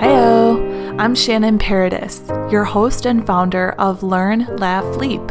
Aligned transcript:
Heyo, 0.00 0.98
I'm 0.98 1.14
Shannon 1.14 1.58
Paradis, 1.58 2.22
your 2.50 2.64
host 2.64 3.06
and 3.06 3.24
founder 3.24 3.70
of 3.78 4.02
Learn, 4.02 4.46
Laugh, 4.56 4.96
Leap. 4.96 5.22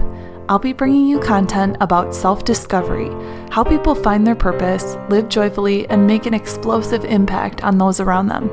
I'll 0.47 0.59
be 0.59 0.71
bringing 0.71 1.07
you 1.07 1.19
content 1.19 1.75
about 1.81 2.15
self 2.15 2.45
discovery, 2.45 3.09
how 3.51 3.65
people 3.65 3.95
find 3.95 4.25
their 4.25 4.35
purpose, 4.35 4.95
live 5.09 5.27
joyfully, 5.27 5.89
and 5.89 6.07
make 6.07 6.25
an 6.25 6.33
explosive 6.33 7.03
impact 7.03 7.61
on 7.65 7.77
those 7.77 7.99
around 7.99 8.27
them. 8.27 8.47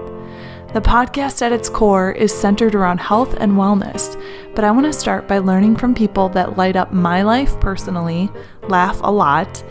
The 0.73 0.81
podcast 0.81 1.41
at 1.43 1.53
its 1.53 1.69
core 1.69 2.11
is 2.11 2.33
centered 2.37 2.75
around 2.75 2.99
health 2.99 3.35
and 3.35 3.53
wellness, 3.53 4.20
but 4.61 4.67
I 4.67 4.73
want 4.73 4.85
to 4.85 4.93
start 4.93 5.27
by 5.27 5.39
learning 5.39 5.77
from 5.77 5.95
people 5.95 6.29
that 6.29 6.59
light 6.59 6.77
up 6.77 6.93
my 6.93 7.23
life 7.23 7.59
personally, 7.61 8.29
laugh 8.69 9.01
a 9.03 9.11
lot, 9.11 9.65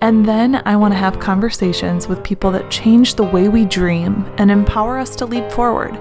and 0.00 0.24
then 0.24 0.62
I 0.64 0.76
want 0.76 0.94
to 0.94 0.98
have 0.98 1.18
conversations 1.18 2.06
with 2.06 2.22
people 2.22 2.52
that 2.52 2.70
change 2.70 3.16
the 3.16 3.24
way 3.24 3.48
we 3.48 3.64
dream 3.64 4.32
and 4.38 4.48
empower 4.48 4.96
us 4.96 5.16
to 5.16 5.26
leap 5.26 5.50
forward. 5.50 5.96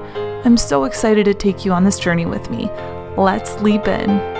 I'm 0.45 0.55
so 0.55 0.83
excited 0.83 1.25
to 1.25 1.33
take 1.33 1.65
you 1.65 1.73
on 1.73 1.83
this 1.83 1.97
journey 1.97 2.27
with 2.27 2.51
me. 2.51 2.69
Let's 3.17 3.59
leap 3.63 3.87
in. 3.87 4.36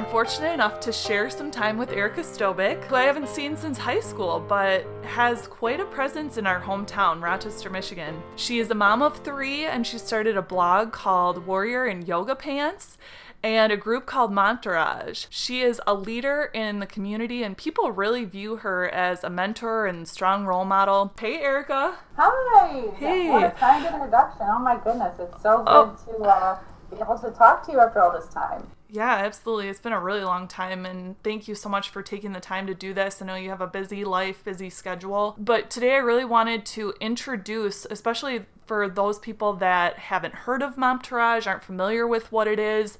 I'm 0.00 0.06
fortunate 0.06 0.54
enough 0.54 0.80
to 0.80 0.92
share 0.92 1.28
some 1.28 1.50
time 1.50 1.76
with 1.76 1.92
Erica 1.92 2.22
Stobick, 2.22 2.82
who 2.84 2.94
I 2.94 3.02
haven't 3.02 3.28
seen 3.28 3.54
since 3.54 3.76
high 3.76 4.00
school, 4.00 4.42
but 4.48 4.86
has 5.02 5.46
quite 5.46 5.78
a 5.78 5.84
presence 5.84 6.38
in 6.38 6.46
our 6.46 6.58
hometown, 6.58 7.20
Rochester, 7.22 7.68
Michigan. 7.68 8.22
She 8.34 8.60
is 8.60 8.70
a 8.70 8.74
mom 8.74 9.02
of 9.02 9.18
three, 9.18 9.66
and 9.66 9.86
she 9.86 9.98
started 9.98 10.38
a 10.38 10.42
blog 10.42 10.90
called 10.90 11.46
Warrior 11.46 11.86
in 11.86 12.06
Yoga 12.06 12.34
Pants 12.34 12.96
and 13.42 13.70
a 13.70 13.76
group 13.76 14.06
called 14.06 14.32
Momtourage. 14.32 15.26
She 15.28 15.60
is 15.60 15.82
a 15.86 15.92
leader 15.92 16.50
in 16.54 16.80
the 16.80 16.86
community, 16.86 17.42
and 17.42 17.54
people 17.54 17.92
really 17.92 18.24
view 18.24 18.56
her 18.56 18.88
as 18.88 19.22
a 19.22 19.28
mentor 19.28 19.84
and 19.84 20.08
strong 20.08 20.46
role 20.46 20.64
model. 20.64 21.12
Hey, 21.20 21.40
Erica. 21.42 21.98
Hi. 22.16 22.84
Hey. 22.96 23.28
What 23.28 23.44
a 23.44 23.50
kind 23.50 23.84
introduction. 23.84 24.46
Oh 24.48 24.60
my 24.60 24.80
goodness, 24.82 25.18
it's 25.20 25.42
so 25.42 25.58
good 25.58 25.66
Oh. 25.68 25.98
to 26.06 26.24
uh, 26.24 26.58
be 26.90 26.96
able 26.96 27.18
to 27.18 27.30
talk 27.32 27.66
to 27.66 27.72
you 27.72 27.80
after 27.80 28.00
all 28.00 28.18
this 28.18 28.32
time. 28.32 28.66
Yeah, 28.92 29.14
absolutely. 29.14 29.68
It's 29.68 29.80
been 29.80 29.92
a 29.92 30.00
really 30.00 30.24
long 30.24 30.48
time, 30.48 30.84
and 30.84 31.20
thank 31.22 31.46
you 31.46 31.54
so 31.54 31.68
much 31.68 31.90
for 31.90 32.02
taking 32.02 32.32
the 32.32 32.40
time 32.40 32.66
to 32.66 32.74
do 32.74 32.92
this. 32.92 33.22
I 33.22 33.26
know 33.26 33.36
you 33.36 33.50
have 33.50 33.60
a 33.60 33.66
busy 33.66 34.04
life, 34.04 34.42
busy 34.42 34.68
schedule, 34.68 35.36
but 35.38 35.70
today 35.70 35.92
I 35.92 35.98
really 35.98 36.24
wanted 36.24 36.66
to 36.66 36.94
introduce, 37.00 37.86
especially 37.88 38.46
for 38.66 38.88
those 38.88 39.18
people 39.20 39.52
that 39.54 39.98
haven't 39.98 40.34
heard 40.34 40.62
of 40.62 40.76
Momtourage, 40.76 41.46
aren't 41.46 41.62
familiar 41.62 42.06
with 42.06 42.32
what 42.32 42.48
it 42.48 42.58
is, 42.58 42.98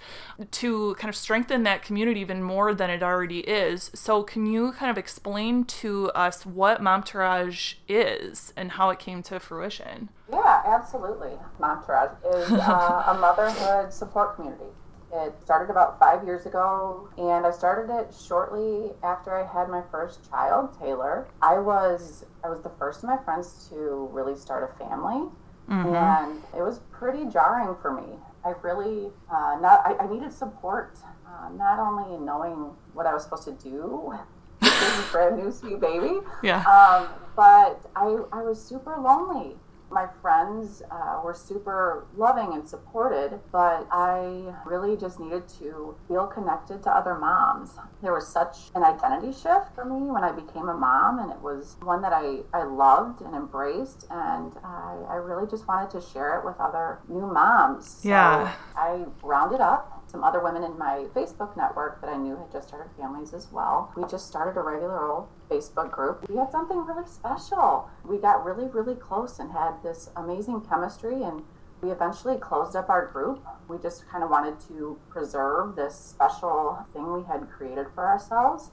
to 0.53 0.95
kind 0.95 1.09
of 1.09 1.17
strengthen 1.17 1.65
that 1.65 1.83
community 1.83 2.21
even 2.21 2.43
more 2.43 2.73
than 2.73 2.89
it 2.89 3.03
already 3.03 3.41
is. 3.41 3.91
So, 3.93 4.23
can 4.23 4.47
you 4.47 4.73
kind 4.73 4.91
of 4.91 4.99
explain 4.99 5.65
to 5.65 6.11
us 6.11 6.47
what 6.47 6.81
Momtourage 6.81 7.75
is 7.89 8.53
and 8.57 8.73
how 8.73 8.91
it 8.91 9.01
came 9.01 9.25
to 9.25 9.41
fruition? 9.41 10.09
Yeah, 10.31 10.63
absolutely. 10.65 11.33
Momtourage 11.61 12.15
is 12.33 12.51
uh, 12.53 13.05
a 13.09 13.15
motherhood 13.21 13.93
support 13.93 14.37
community. 14.37 14.67
It 15.13 15.35
started 15.45 15.71
about 15.71 15.99
five 15.99 16.25
years 16.25 16.47
ago, 16.47 17.09
and 17.19 17.45
I 17.45 17.51
started 17.51 17.93
it 17.93 18.15
shortly 18.15 18.93
after 19.03 19.35
I 19.35 19.45
had 19.45 19.69
my 19.69 19.83
first 19.91 20.29
child, 20.31 20.79
Taylor. 20.79 21.27
I 21.43 21.59
was 21.59 22.25
I 22.45 22.49
was 22.49 22.61
the 22.61 22.71
first 22.79 23.03
of 23.03 23.09
my 23.11 23.17
friends 23.25 23.67
to 23.71 24.09
really 24.13 24.37
start 24.37 24.71
a 24.73 24.79
family, 24.85 25.29
and 25.69 26.43
it 26.57 26.63
was 26.63 26.81
pretty 26.93 27.27
jarring 27.27 27.75
for 27.83 27.93
me. 27.93 28.19
I 28.45 28.55
really 28.63 29.11
uh, 29.31 29.59
not 29.61 29.83
I, 29.85 29.97
I 30.05 30.07
needed 30.13 30.33
support, 30.33 30.99
uh, 31.27 31.49
not 31.51 31.79
only 31.81 32.15
in 32.15 32.25
knowing 32.25 32.71
what 32.95 33.07
I 33.07 33.13
was 33.13 33.25
supposed 33.25 33.45
to 33.45 33.53
do. 33.53 34.01
with 34.11 34.21
This 34.61 35.11
brand 35.13 35.37
new 35.39 35.51
sweet 35.51 35.81
baby, 35.81 36.21
Yeah. 36.43 36.59
um, 36.63 37.09
but 37.35 37.81
I, 37.97 38.19
I 38.33 38.43
was 38.43 38.63
super 38.63 38.97
lonely. 38.99 39.57
My 39.91 40.07
friends 40.23 40.83
uh, 40.91 41.21
were 41.25 41.35
super 41.35 42.07
loving 42.17 42.53
and 42.55 42.69
supported, 42.69 43.41
but 43.51 43.87
I 43.91 44.55
really 44.65 44.97
just 44.97 45.19
needed 45.19 45.49
to 45.61 45.97
feel 46.07 46.27
connected 46.27 46.83
to 46.85 46.91
other 46.91 47.15
moms. 47.17 47.73
There 48.03 48.13
was 48.13 48.29
such 48.29 48.71
an 48.75 48.85
identity 48.85 49.33
shift 49.33 49.75
for 49.75 49.85
me 49.85 50.11
when 50.11 50.23
I 50.23 50.33
became 50.33 50.69
a 50.69 50.75
mom, 50.75 51.19
and 51.19 51.31
it 51.31 51.41
was 51.41 51.77
one 51.83 52.03
that 52.03 52.13
I, 52.13 52.41
I 52.55 52.63
loved 52.65 53.21
and 53.21 53.35
embraced, 53.35 54.07
and 54.11 54.53
I, 54.65 54.97
I 55.09 55.15
really 55.17 55.49
just 55.51 55.67
wanted 55.67 55.91
to 55.91 56.01
share 56.01 56.39
it 56.39 56.45
with 56.45 56.59
other 56.61 57.01
new 57.09 57.27
moms. 57.27 57.89
So 58.03 58.09
Yeah. 58.09 58.55
I 58.77 59.05
rounded 59.23 59.61
up 59.61 60.00
some 60.11 60.25
other 60.25 60.41
women 60.41 60.65
in 60.65 60.77
my 60.77 61.07
Facebook 61.15 61.57
network 61.57 62.01
that 62.01 62.11
I 62.11 62.17
knew 62.17 62.37
had 62.37 62.51
just 62.51 62.69
started 62.69 62.91
families 62.97 63.33
as 63.33 63.51
well. 63.53 63.93
We 63.97 64.05
just 64.07 64.27
started 64.27 64.59
a 64.59 64.63
regular 64.63 65.09
old 65.09 65.29
Facebook 65.49 65.93
group. 65.93 66.29
We 66.29 66.37
had 66.37 66.51
something 66.51 66.79
really 66.79 67.07
special. 67.07 67.89
We 68.05 68.19
got 68.19 68.45
really, 68.45 68.67
really 68.67 68.97
close 68.97 69.39
and 69.39 69.53
had 69.53 69.83
this 69.83 70.11
amazing 70.17 70.63
chemistry 70.63 71.23
and 71.23 71.43
we 71.81 71.91
eventually 71.91 72.37
closed 72.37 72.77
up 72.77 72.91
our 72.91 73.07
group. 73.07 73.43
We 73.69 73.79
just 73.79 74.07
kind 74.09 74.23
of 74.23 74.31
wanted 74.31 74.61
to 74.69 74.99
preserve 75.09 75.77
this 75.77 75.95
special 75.95 76.85
thing 76.93 77.13
we 77.13 77.23
had 77.23 77.49
created 77.51 77.87
for 77.95 78.07
ourselves. 78.07 78.71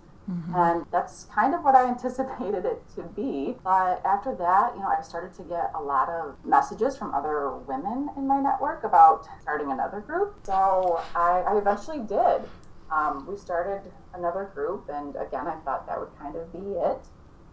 And 0.56 0.86
that's 0.92 1.26
kind 1.26 1.54
of 1.54 1.64
what 1.64 1.76
I 1.76 1.88
anticipated 1.90 2.66
it 2.66 2.82
to 2.96 3.04
be. 3.04 3.56
But 3.64 4.06
after 4.06 4.36
that, 4.36 4.74
you 4.76 4.82
know, 4.82 4.90
I 4.98 5.02
started 5.02 5.34
to 5.36 5.44
get 5.44 5.72
a 5.74 5.82
lot 5.82 6.10
of 6.10 6.36
messages 6.46 6.98
from 6.98 7.14
other 7.14 7.52
women 7.52 8.10
in 8.18 8.28
my 8.28 8.40
network 8.40 8.84
about 8.84 9.28
starting 9.42 9.72
another 9.72 10.02
group. 10.02 10.36
So 10.44 11.02
I, 11.16 11.44
I 11.48 11.58
eventually 11.58 12.00
did. 12.00 12.42
Um, 12.92 13.26
we 13.28 13.38
started 13.38 13.92
another 14.14 14.50
group, 14.54 14.90
and 14.90 15.16
again, 15.18 15.46
I 15.46 15.56
thought 15.66 15.86
that 15.88 16.00
would 16.00 16.18
kind 16.18 16.36
of 16.36 16.52
be 16.54 16.60
it. 16.60 17.00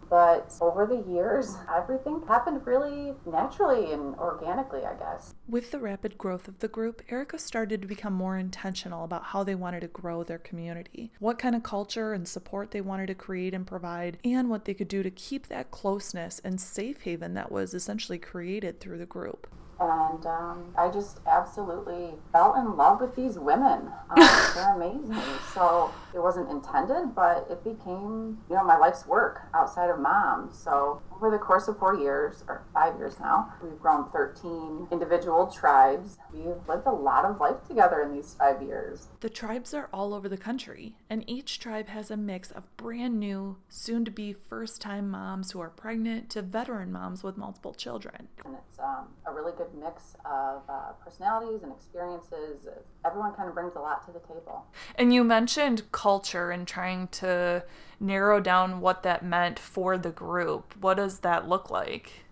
But 0.09 0.53
over 0.61 0.87
the 0.87 1.05
years, 1.11 1.57
everything 1.75 2.23
happened 2.27 2.67
really 2.67 3.15
naturally 3.27 3.93
and 3.93 4.15
organically, 4.17 4.85
I 4.85 4.95
guess. 4.95 5.35
With 5.49 5.71
the 5.71 5.79
rapid 5.79 6.19
growth 6.19 6.49
of 6.49 6.59
the 6.59 6.69
group, 6.69 7.03
Erica 7.11 7.39
started 7.39 7.83
to 7.83 7.89
become 7.89 8.13
more 8.13 8.39
intentional 8.39 9.05
about 9.05 9.25
how 9.25 9.45
they 9.45 9.55
wanted 9.55 9.81
to 9.81 9.89
grow 9.89 10.23
their 10.23 10.39
community, 10.39 11.13
what 11.19 11.39
kind 11.39 11.55
of 11.55 11.63
culture 11.63 12.13
and 12.13 12.29
support 12.29 12.71
they 12.71 12.81
wanted 12.81 13.07
to 13.07 13.15
create 13.15 13.55
and 13.55 13.67
provide, 13.67 14.19
and 14.25 14.51
what 14.51 14.65
they 14.65 14.75
could 14.75 14.89
do 14.89 15.03
to 15.03 15.11
keep 15.11 15.49
that 15.49 15.71
closeness 15.71 16.41
and 16.45 16.61
safe 16.61 17.03
haven 17.03 17.35
that 17.35 17.53
was 17.53 17.75
essentially 17.75 18.19
created 18.19 18.81
through 18.81 18.99
the 18.99 19.07
group. 19.07 19.47
And 19.81 20.27
um, 20.27 20.73
I 20.77 20.89
just 20.89 21.21
absolutely 21.27 22.15
fell 22.33 22.55
in 22.55 22.77
love 22.77 23.01
with 23.01 23.15
these 23.17 23.39
women. 23.39 23.91
Um, 24.15 24.29
they're 24.55 24.75
amazing. 24.77 25.21
So 25.55 25.91
it 26.15 26.21
wasn't 26.21 26.49
intended, 26.49 27.17
but 27.17 27.49
it 27.51 27.65
became, 27.65 28.39
you 28.49 28.55
know, 28.55 28.63
my 28.63 28.77
life's 28.77 29.07
work 29.07 29.43
outside 29.53 29.91
of 29.91 29.99
mom. 29.99 30.51
So 30.53 31.03
over 31.25 31.35
the 31.35 31.43
course 31.43 31.69
of 31.69 31.79
four 31.79 31.99
years, 31.99 32.45
or 32.49 32.65
five 32.75 32.99
years 32.99 33.19
now, 33.19 33.51
we've 33.63 33.79
grown 33.79 34.11
13 34.11 34.89
individual 34.93 35.47
tribes. 35.47 36.19
We've 36.33 36.69
lived 36.69 36.87
a 36.87 36.93
lot 36.93 37.25
of 37.25 37.41
life 37.41 37.67
together 37.67 38.03
in 38.03 38.15
these 38.15 38.35
five 38.39 38.61
years. 38.61 39.09
The 39.21 39.31
tribes 39.31 39.73
are 39.73 39.89
all 39.91 40.13
over 40.13 40.29
the 40.29 40.37
country, 40.37 40.97
and 41.09 41.25
each 41.27 41.59
tribe 41.59 41.89
has 41.89 42.11
a 42.11 42.17
mix 42.17 42.51
of 42.51 42.65
brand 42.77 43.19
new, 43.19 43.57
soon 43.71 44.05
to 44.05 44.11
be 44.11 44.35
first 44.35 44.83
time 44.83 45.11
moms 45.11 45.53
who 45.53 45.61
are 45.61 45.71
pregnant 45.71 46.29
to 46.31 46.43
veteran 46.43 46.93
moms 46.93 47.23
with 47.23 47.39
multiple 47.39 47.73
children. 47.73 48.29
And 48.45 48.57
it's 48.57 48.79
um, 48.79 49.09
a 49.27 49.33
really 49.33 49.53
good 49.57 49.73
mix 49.75 50.17
of 50.27 50.63
uh, 50.69 50.93
personalities 51.03 51.63
and 51.63 51.73
experiences. 51.73 52.69
Everyone 53.07 53.33
kind 53.33 53.49
of 53.49 53.55
brings 53.55 53.77
a 53.77 53.81
lot 53.81 54.05
to 54.07 54.13
the 54.13 54.21
table. 54.21 54.67
And 54.97 55.15
you 55.15 55.25
mentioned 55.25 55.91
culture 55.91 56.51
and 56.51 56.69
trying 56.69 57.09
to 57.09 57.65
narrow 58.01 58.41
down 58.41 58.81
what 58.81 59.03
that 59.03 59.25
meant 59.25 59.59
for 59.59 59.97
the 59.99 60.11
group. 60.11 60.75
What 60.81 60.97
does 60.97 61.21
that 61.21 61.49
look 61.49 61.71
like? 61.71 62.25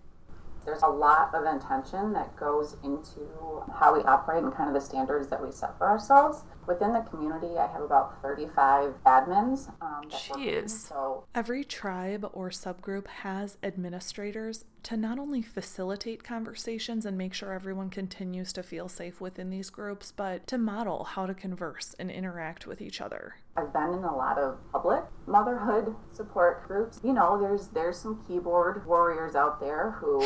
there's 0.65 0.81
a 0.81 0.89
lot 0.89 1.33
of 1.33 1.45
intention 1.45 2.13
that 2.13 2.35
goes 2.37 2.77
into 2.83 3.63
how 3.79 3.93
we 3.95 4.01
operate 4.03 4.43
and 4.43 4.53
kind 4.53 4.69
of 4.69 4.73
the 4.73 4.81
standards 4.81 5.27
that 5.27 5.43
we 5.43 5.51
set 5.51 5.77
for 5.77 5.87
ourselves. 5.87 6.43
Within 6.65 6.93
the 6.93 7.01
community, 7.01 7.57
I 7.57 7.67
have 7.67 7.81
about 7.81 8.21
35 8.21 8.93
admins. 9.05 9.67
Um, 9.81 10.07
that 10.09 10.29
work 10.29 10.29
with 10.29 10.37
me. 10.37 10.45
Jeez. 10.45 10.69
So 10.69 11.25
Every 11.35 11.65
tribe 11.65 12.29
or 12.31 12.49
subgroup 12.49 13.07
has 13.07 13.57
administrators 13.61 14.63
to 14.83 14.95
not 14.95 15.19
only 15.19 15.41
facilitate 15.41 16.23
conversations 16.23 17.05
and 17.05 17.17
make 17.17 17.33
sure 17.33 17.51
everyone 17.51 17.89
continues 17.89 18.53
to 18.53 18.63
feel 18.63 18.87
safe 18.87 19.19
within 19.19 19.49
these 19.49 19.69
groups, 19.69 20.13
but 20.15 20.47
to 20.47 20.57
model 20.57 21.03
how 21.03 21.25
to 21.25 21.33
converse 21.33 21.93
and 21.99 22.09
interact 22.09 22.65
with 22.65 22.81
each 22.81 23.01
other. 23.01 23.35
I've 23.55 23.71
been 23.71 23.93
in 23.93 24.03
a 24.03 24.15
lot 24.15 24.39
of 24.39 24.57
public 24.71 25.03
motherhood 25.27 25.95
support 26.11 26.67
groups. 26.67 26.99
You 27.03 27.13
know, 27.13 27.39
there's 27.39 27.67
there's 27.67 27.97
some 27.99 28.23
keyboard 28.27 28.85
warriors 28.85 29.35
out 29.35 29.59
there 29.59 29.91
who 29.91 30.23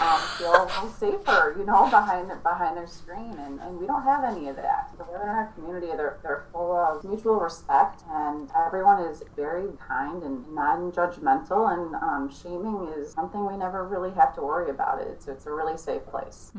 um, 0.00 0.20
feel 0.36 0.68
safer, 0.98 1.56
you 1.58 1.64
know, 1.64 1.88
behind 1.90 2.30
behind 2.42 2.76
their 2.76 2.86
screen, 2.86 3.36
and, 3.38 3.58
and 3.60 3.78
we 3.78 3.86
don't 3.86 4.02
have 4.02 4.22
any 4.22 4.48
of 4.48 4.56
that. 4.56 4.90
The 4.98 5.04
women 5.04 5.22
in 5.22 5.28
our 5.28 5.52
community, 5.54 5.86
they're 5.88 6.18
they're 6.22 6.44
full 6.52 6.72
of 6.76 7.04
mutual 7.04 7.40
respect, 7.40 8.02
and 8.10 8.50
everyone 8.66 9.02
is 9.02 9.22
very 9.34 9.68
kind 9.88 10.22
and 10.22 10.44
non-judgmental, 10.54 11.72
and 11.72 11.94
um, 11.96 12.30
shaming 12.30 12.92
is 12.98 13.12
something 13.12 13.46
we 13.46 13.56
never 13.56 13.86
really 13.88 14.10
have 14.12 14.34
to 14.34 14.42
worry 14.42 14.70
about. 14.70 15.00
It's 15.00 15.26
it's 15.26 15.46
a 15.46 15.50
really 15.50 15.78
safe 15.78 16.04
place. 16.06 16.52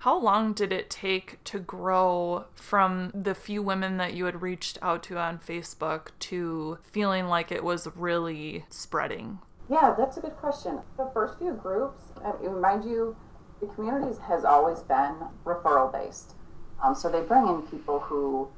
How 0.00 0.16
long 0.16 0.52
did 0.52 0.72
it 0.72 0.90
take 0.90 1.42
to 1.44 1.58
grow 1.58 2.44
from 2.54 3.10
the 3.12 3.34
few 3.34 3.62
women 3.62 3.96
that 3.96 4.14
you 4.14 4.26
had 4.26 4.42
reached 4.42 4.78
out 4.80 5.02
to 5.04 5.18
on 5.18 5.38
Facebook 5.38 6.10
to 6.20 6.78
feeling 6.82 7.26
like 7.26 7.50
it 7.50 7.64
was 7.64 7.88
really 7.96 8.64
spreading? 8.70 9.40
Yeah, 9.68 9.94
that's 9.98 10.16
a 10.16 10.20
good 10.20 10.36
question. 10.36 10.80
The 10.96 11.10
first 11.12 11.38
few 11.38 11.52
groups, 11.52 12.04
mind 12.42 12.84
you, 12.84 13.16
the 13.60 13.66
communities 13.66 14.18
has 14.18 14.44
always 14.44 14.80
been 14.80 15.16
referral 15.44 15.92
based. 15.92 16.34
Um, 16.82 16.94
so 16.94 17.10
they 17.10 17.20
bring 17.20 17.48
in 17.48 17.62
people 17.62 18.00
who 18.00 18.48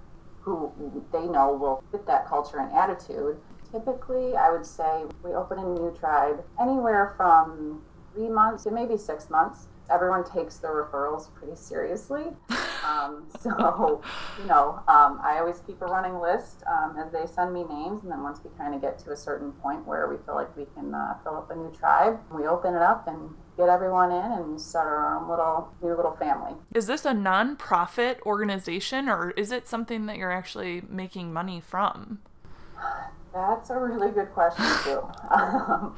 who 0.43 0.73
they 1.13 1.27
know 1.27 1.53
will 1.53 1.85
fit 1.93 2.07
that 2.07 2.27
culture 2.27 2.59
and 2.59 2.73
attitude. 2.73 3.39
Typically, 3.71 4.35
I 4.37 4.51
would 4.51 4.65
say 4.65 5.05
we 5.23 5.33
open 5.33 5.59
a 5.59 5.65
new 5.65 5.95
tribe 5.99 6.45
anywhere 6.61 7.15
from 7.17 7.83
three 8.15 8.29
months 8.29 8.65
to 8.65 8.71
maybe 8.71 8.97
six 8.97 9.29
months 9.29 9.69
everyone 9.91 10.25
takes 10.25 10.59
their 10.59 10.73
referrals 10.73 11.33
pretty 11.35 11.57
seriously. 11.57 12.25
Um, 12.83 13.27
so, 13.39 14.03
you 14.41 14.47
know, 14.47 14.83
um, 14.89 15.21
I 15.23 15.37
always 15.39 15.61
keep 15.67 15.83
a 15.83 15.87
running 15.87 16.19
list 16.19 16.65
um, 16.67 16.97
as 16.99 17.13
they 17.13 17.27
send 17.27 17.53
me 17.53 17.63
names, 17.63 18.03
and 18.03 18.11
then 18.11 18.23
once 18.23 18.41
we 18.43 18.51
kind 18.57 18.75
of 18.75 18.81
get 18.81 18.99
to 19.01 19.13
a 19.13 19.17
certain 19.17 19.53
point 19.53 19.87
where 19.87 20.09
we 20.09 20.17
feel 20.25 20.35
like 20.35 20.57
we 20.57 20.65
can 20.75 20.95
uh, 20.95 21.15
fill 21.23 21.37
up 21.37 21.51
a 21.51 21.55
new 21.55 21.71
tribe, 21.79 22.19
we 22.33 22.47
open 22.47 22.75
it 22.75 22.81
up 22.83 23.07
and 23.07 23.35
get 23.57 23.69
everyone 23.69 24.11
in 24.11 24.33
and 24.33 24.61
start 24.61 24.87
our 24.87 25.21
own 25.21 25.29
little 25.29 25.69
new 25.83 25.95
little 25.95 26.17
family. 26.17 26.53
Is 26.75 26.87
this 26.87 27.05
a 27.05 27.13
nonprofit 27.13 28.21
organization, 28.23 29.09
or 29.09 29.33
is 29.33 29.53
it 29.53 29.69
something 29.69 30.07
that 30.07 30.17
you're 30.17 30.33
actually 30.33 30.83
making 30.89 31.33
money 31.33 31.61
from? 31.61 32.21
That's 33.35 33.71
a 33.71 33.79
really 33.79 34.11
good 34.11 34.33
question 34.33 34.65
too. 34.85 35.03
Um, 35.31 35.97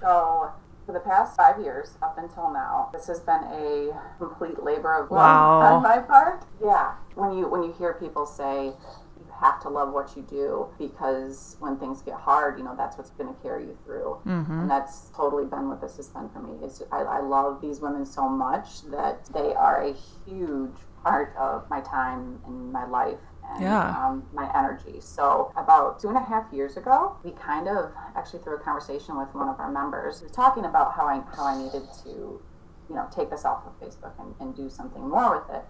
so 0.00 0.52
for 0.86 0.92
the 0.92 1.00
past 1.00 1.36
five 1.36 1.60
years 1.60 1.98
up 2.00 2.16
until 2.16 2.52
now, 2.52 2.88
this 2.92 3.08
has 3.08 3.20
been 3.20 3.42
a 3.50 3.90
complete 4.18 4.62
labor 4.62 4.94
of 4.94 5.10
love 5.10 5.60
wow. 5.60 5.76
on 5.76 5.82
my 5.82 5.98
part. 5.98 6.44
Yeah, 6.62 6.94
when 7.16 7.36
you 7.36 7.48
when 7.48 7.64
you 7.64 7.74
hear 7.76 7.94
people 7.94 8.24
say 8.24 8.66
you 8.66 9.26
have 9.40 9.60
to 9.62 9.68
love 9.68 9.92
what 9.92 10.16
you 10.16 10.22
do 10.22 10.68
because 10.78 11.56
when 11.58 11.76
things 11.76 12.02
get 12.02 12.14
hard, 12.14 12.56
you 12.56 12.64
know 12.64 12.76
that's 12.76 12.96
what's 12.96 13.10
going 13.10 13.34
to 13.34 13.42
carry 13.42 13.64
you 13.64 13.76
through, 13.84 14.18
mm-hmm. 14.24 14.60
and 14.60 14.70
that's 14.70 15.10
totally 15.16 15.44
been 15.44 15.68
what 15.68 15.80
this 15.80 15.96
has 15.96 16.08
been 16.08 16.28
for 16.28 16.40
me. 16.40 16.64
Is 16.64 16.82
I, 16.92 16.98
I 16.98 17.20
love 17.20 17.60
these 17.60 17.80
women 17.80 18.06
so 18.06 18.28
much 18.28 18.82
that 18.90 19.26
they 19.34 19.54
are 19.54 19.82
a 19.82 19.92
huge 20.24 20.76
part 21.02 21.34
of 21.36 21.68
my 21.68 21.80
time 21.80 22.40
and 22.46 22.72
my 22.72 22.86
life 22.86 23.18
and 23.52 23.62
yeah. 23.62 24.06
um, 24.06 24.26
my 24.32 24.50
energy. 24.56 25.00
So 25.00 25.52
about 25.56 26.00
two 26.00 26.08
and 26.08 26.16
a 26.16 26.22
half 26.22 26.52
years 26.52 26.76
ago, 26.76 27.16
we 27.24 27.32
kind 27.32 27.68
of 27.68 27.92
actually 28.16 28.42
through 28.42 28.56
a 28.56 28.60
conversation 28.60 29.18
with 29.18 29.34
one 29.34 29.48
of 29.48 29.58
our 29.60 29.70
members, 29.70 30.22
was 30.22 30.32
talking 30.32 30.64
about 30.64 30.94
how 30.94 31.06
I 31.06 31.22
how 31.36 31.44
I 31.46 31.56
needed 31.56 31.88
to, 32.04 32.08
you 32.08 32.94
know, 32.94 33.08
take 33.14 33.30
this 33.30 33.44
off 33.44 33.64
of 33.66 33.78
Facebook 33.80 34.12
and, 34.18 34.34
and 34.40 34.56
do 34.56 34.68
something 34.68 35.08
more 35.08 35.38
with 35.38 35.56
it. 35.56 35.64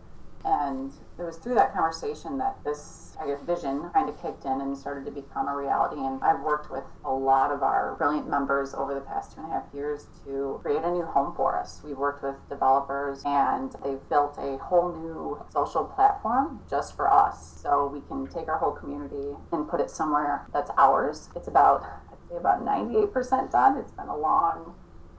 And 0.44 0.93
it 1.19 1.23
was 1.23 1.38
through 1.38 1.55
that 1.55 1.73
conversation 1.73 2.38
that 2.38 2.56
this, 2.65 3.17
I 3.21 3.27
guess, 3.27 3.41
vision 3.43 3.91
kind 3.93 4.09
of 4.09 4.21
kicked 4.21 4.44
in 4.44 4.61
and 4.61 4.77
started 4.77 5.05
to 5.06 5.11
become 5.11 5.49
a 5.49 5.56
reality. 5.56 6.00
And 6.00 6.23
I've 6.23 6.41
worked 6.41 6.71
with 6.71 6.85
a 7.05 7.12
lot 7.12 7.50
of 7.50 7.62
our 7.62 7.94
brilliant 7.97 8.29
members 8.29 8.75
over 8.75 8.94
the 8.94 9.00
past 9.00 9.35
two 9.35 9.41
and 9.41 9.50
a 9.50 9.55
half 9.55 9.65
years 9.75 10.06
to 10.25 10.61
create 10.62 10.83
a 10.83 10.91
new 10.91 11.05
home 11.05 11.35
for 11.35 11.59
us. 11.59 11.81
We've 11.85 11.97
worked 11.97 12.23
with 12.23 12.37
developers 12.49 13.23
and 13.25 13.75
they've 13.83 14.09
built 14.09 14.37
a 14.38 14.59
whole 14.59 14.93
new 14.93 15.44
social 15.53 15.85
platform 15.85 16.61
just 16.69 16.94
for 16.94 17.11
us. 17.11 17.61
So 17.62 17.91
we 17.93 18.00
can 18.03 18.27
take 18.27 18.49
our 18.49 18.59
whole 18.59 18.73
community 18.73 19.37
and 19.53 19.69
put 19.69 19.81
it 19.81 19.91
somewhere 19.91 20.47
that's 20.53 20.71
ours. 20.77 21.29
It's 21.35 21.49
about, 21.49 21.83
I'd 21.83 22.31
say 22.31 22.37
about 22.37 22.65
98% 22.65 23.50
done. 23.50 23.79
It's 23.79 23.93
been 23.93 24.09
a 24.09 24.17
long 24.17 24.75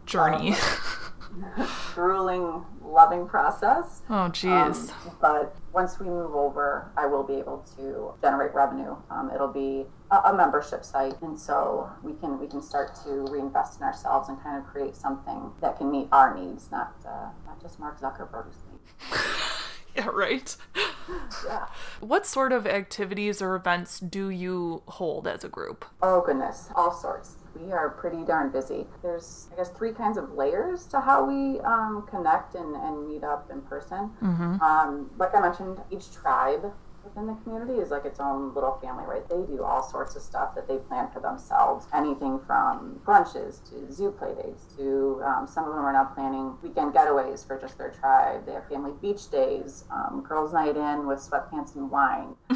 journey. 0.05 0.51
Um, 0.51 0.57
grueling, 1.93 2.65
loving 2.83 3.27
process. 3.27 4.01
Oh, 4.09 4.29
jeez. 4.31 4.89
Um, 4.89 5.15
but 5.21 5.55
once 5.73 5.99
we 5.99 6.07
move 6.07 6.35
over, 6.35 6.91
I 6.97 7.05
will 7.05 7.23
be 7.23 7.35
able 7.35 7.65
to 7.77 8.13
generate 8.21 8.53
revenue. 8.53 8.95
Um, 9.09 9.31
it'll 9.33 9.51
be 9.51 9.85
a, 10.11 10.15
a, 10.15 10.33
membership 10.35 10.83
site, 10.83 11.21
and 11.21 11.39
so 11.39 11.89
we 12.03 12.13
can 12.13 12.39
we 12.39 12.47
can 12.47 12.61
start 12.61 12.95
to 13.03 13.25
reinvest 13.29 13.79
in 13.79 13.85
ourselves 13.85 14.29
and 14.29 14.41
kind 14.41 14.57
of 14.57 14.65
create 14.65 14.95
something 14.95 15.51
that 15.61 15.77
can 15.77 15.91
meet 15.91 16.07
our 16.11 16.35
needs, 16.37 16.71
not 16.71 16.95
uh, 17.05 17.29
not 17.45 17.61
just 17.61 17.79
Mark 17.79 17.99
Zuckerberg's 17.99 18.57
needs. 18.71 19.11
yeah, 19.95 20.07
right. 20.07 20.55
yeah. 21.45 21.67
What 21.99 22.25
sort 22.25 22.51
of 22.51 22.65
activities 22.65 23.41
or 23.41 23.55
events 23.55 23.99
do 23.99 24.29
you 24.29 24.83
hold 24.87 25.27
as 25.27 25.43
a 25.43 25.49
group? 25.49 25.85
Oh 26.01 26.21
goodness, 26.21 26.69
all 26.75 26.93
sorts 26.93 27.35
we 27.61 27.71
are 27.71 27.89
pretty 27.89 28.23
darn 28.23 28.51
busy. 28.51 28.85
There's, 29.01 29.47
I 29.53 29.57
guess, 29.57 29.69
three 29.69 29.91
kinds 29.91 30.17
of 30.17 30.33
layers 30.33 30.85
to 30.87 30.99
how 30.99 31.25
we 31.25 31.59
um, 31.61 32.05
connect 32.09 32.55
and, 32.55 32.75
and 32.75 33.07
meet 33.07 33.23
up 33.23 33.49
in 33.51 33.61
person. 33.61 34.11
Mm-hmm. 34.21 34.61
Um, 34.61 35.09
like 35.17 35.35
I 35.35 35.41
mentioned, 35.41 35.79
each 35.91 36.11
tribe 36.13 36.73
within 37.07 37.27
the 37.27 37.35
community 37.43 37.79
is 37.79 37.89
like 37.89 38.05
its 38.05 38.19
own 38.19 38.53
little 38.53 38.77
family, 38.81 39.05
right? 39.05 39.27
They 39.29 39.41
do 39.43 39.63
all 39.63 39.81
sorts 39.81 40.15
of 40.15 40.21
stuff 40.21 40.55
that 40.55 40.67
they 40.67 40.77
plan 40.77 41.09
for 41.11 41.19
themselves. 41.19 41.87
Anything 41.93 42.39
from 42.45 42.99
brunches 43.05 43.63
to 43.69 43.91
zoo 43.91 44.11
play 44.11 44.33
dates 44.35 44.65
to 44.77 45.21
um, 45.25 45.47
some 45.47 45.65
of 45.65 45.73
them 45.73 45.85
are 45.85 45.93
now 45.93 46.05
planning 46.05 46.55
weekend 46.61 46.93
getaways 46.93 47.45
for 47.45 47.59
just 47.59 47.77
their 47.77 47.91
tribe. 47.91 48.45
They 48.45 48.53
have 48.53 48.67
family 48.67 48.91
beach 49.01 49.29
days, 49.31 49.85
um, 49.91 50.23
girls' 50.27 50.53
night 50.53 50.75
in 50.75 51.07
with 51.07 51.19
sweatpants 51.19 51.75
and 51.75 51.89
wine. 51.89 52.35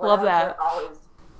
Love 0.00 0.22
that. 0.22 0.56
Always 0.60 0.98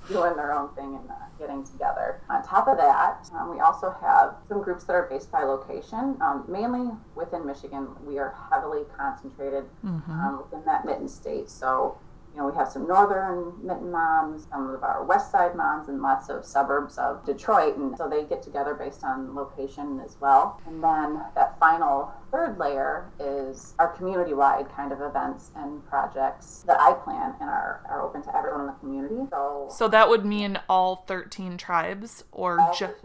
doing 0.08 0.37
their 0.37 0.53
own 0.53 0.75
thing 0.75 0.97
and 0.97 1.11
uh, 1.11 1.14
getting 1.38 1.64
together. 1.64 2.20
On 2.31 2.43
top 2.43 2.69
of 2.69 2.76
that, 2.76 3.29
um, 3.35 3.50
we 3.50 3.61
also 3.61 3.94
have 4.00 4.37
some 4.49 4.62
groups 4.62 4.85
that 4.85 4.94
are 4.94 5.06
based 5.11 5.31
by 5.31 5.43
location, 5.43 6.17
um, 6.20 6.44
mainly 6.49 6.93
within 7.14 7.47
Michigan. 7.47 7.88
We 8.05 8.19
are 8.19 8.35
heavily 8.50 8.82
concentrated 8.97 9.64
mm-hmm. 9.85 10.11
um, 10.11 10.43
within 10.43 10.64
that 10.67 10.85
mitten 10.85 11.08
state. 11.08 11.50
So 11.50 11.99
you 12.37 12.43
know, 12.43 12.49
we 12.49 12.55
have 12.55 12.69
some 12.69 12.87
northern 12.87 13.55
Mitten 13.62 13.91
moms, 13.91 14.47
some 14.50 14.69
of 14.69 14.83
our 14.83 15.03
west 15.03 15.33
side 15.33 15.56
moms, 15.56 15.88
and 15.88 16.03
lots 16.03 16.29
of 16.29 16.44
suburbs 16.44 16.99
of 16.99 17.25
Detroit. 17.25 17.79
And 17.79 17.97
so 17.97 18.11
they 18.11 18.25
get 18.25 18.43
together 18.43 18.75
based 18.75 19.03
on 19.05 19.35
location 19.35 20.03
as 20.05 20.19
well. 20.21 20.61
And 20.67 20.85
then 20.85 21.23
that 21.35 21.59
final 21.59 22.12
third 22.31 22.59
layer 22.59 23.11
is 23.19 23.73
our 23.79 23.88
community 23.88 24.35
wide 24.35 24.69
kind 24.69 24.93
of 24.93 25.00
events 25.00 25.50
and 25.56 25.83
projects 25.87 26.62
that 26.67 26.79
I 26.79 26.93
plan 26.93 27.35
and 27.41 27.49
are, 27.49 27.81
are 27.88 28.03
open 28.03 28.23
to 28.25 28.37
everyone 28.37 28.61
in 28.61 28.67
the 28.67 28.73
community. 28.81 29.31
So, 29.31 29.69
so 29.71 29.88
that 29.88 30.11
would 30.11 30.27
mean 30.27 30.61
all 30.69 31.05
13 31.09 31.56
tribes 31.56 32.25
or 32.33 32.59
just. 32.79 32.97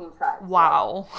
Wow. 0.42 1.08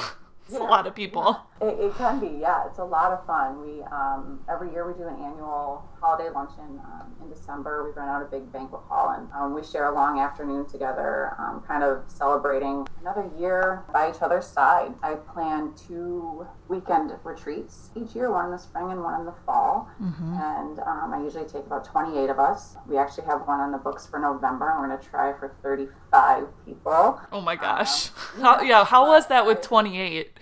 Yeah. 0.49 0.59
It's 0.59 0.61
yeah, 0.61 0.67
a 0.67 0.69
lot 0.69 0.87
of 0.89 0.95
people. 0.95 1.41
Yeah. 1.63 1.69
It, 1.69 1.81
it, 1.81 1.95
can 1.95 2.19
be, 2.19 2.39
yeah. 2.41 2.67
It's 2.67 2.79
a 2.79 2.85
lot 2.85 3.13
of 3.13 3.25
fun. 3.27 3.63
We 3.63 3.81
um, 3.85 4.41
every 4.51 4.73
year 4.73 4.87
we 4.87 4.93
do 4.93 5.07
an 5.07 5.15
annual 5.15 5.89
holiday 6.03 6.29
luncheon 6.35 6.81
um, 6.85 7.15
in 7.23 7.31
December. 7.31 7.85
We 7.85 7.93
run 7.93 8.09
out 8.09 8.23
a 8.23 8.25
big 8.25 8.53
banquet 8.53 8.83
hall 8.89 9.15
and 9.17 9.29
um, 9.33 9.55
we 9.55 9.63
share 9.63 9.87
a 9.87 9.95
long 9.95 10.19
afternoon 10.19 10.67
together, 10.67 11.35
um, 11.39 11.63
kind 11.67 11.85
of 11.85 12.03
celebrating 12.09 12.89
another 13.01 13.31
year 13.39 13.85
by 13.93 14.11
each 14.11 14.21
other's 14.21 14.47
side. 14.47 14.95
I 15.01 15.15
plan 15.15 15.73
two 15.77 16.47
weekend 16.69 17.13
retreats 17.23 17.91
each 17.95 18.17
year, 18.17 18.33
one 18.33 18.47
in 18.47 18.51
the 18.51 18.59
spring 18.59 18.91
and 18.91 19.03
one 19.03 19.21
in 19.21 19.27
the 19.27 19.35
fall. 19.47 19.89
Mm-hmm. 20.03 20.35
And 20.35 20.81
um, 20.81 21.15
I 21.15 21.23
usually 21.23 21.45
take 21.45 21.67
about 21.67 21.85
28 21.85 22.29
of 22.31 22.41
us. 22.41 22.77
We 22.89 22.99
actually 22.99 23.27
have 23.27 23.47
one 23.47 23.61
on 23.61 23.71
the 23.71 23.79
books 23.79 24.05
for 24.05 24.19
November, 24.19 24.71
and 24.71 24.81
we're 24.81 24.89
going 24.89 25.01
to 25.01 25.09
try 25.09 25.33
for 25.39 25.55
35 25.63 26.49
people. 26.67 27.21
Oh 27.31 27.41
my 27.41 27.55
gosh! 27.55 28.09
Um, 28.09 28.15
yeah, 28.39 28.43
how, 28.43 28.63
yeah, 28.63 28.85
how 28.85 29.07
was 29.07 29.29
that 29.29 29.47
with 29.47 29.63
28? 29.63 30.39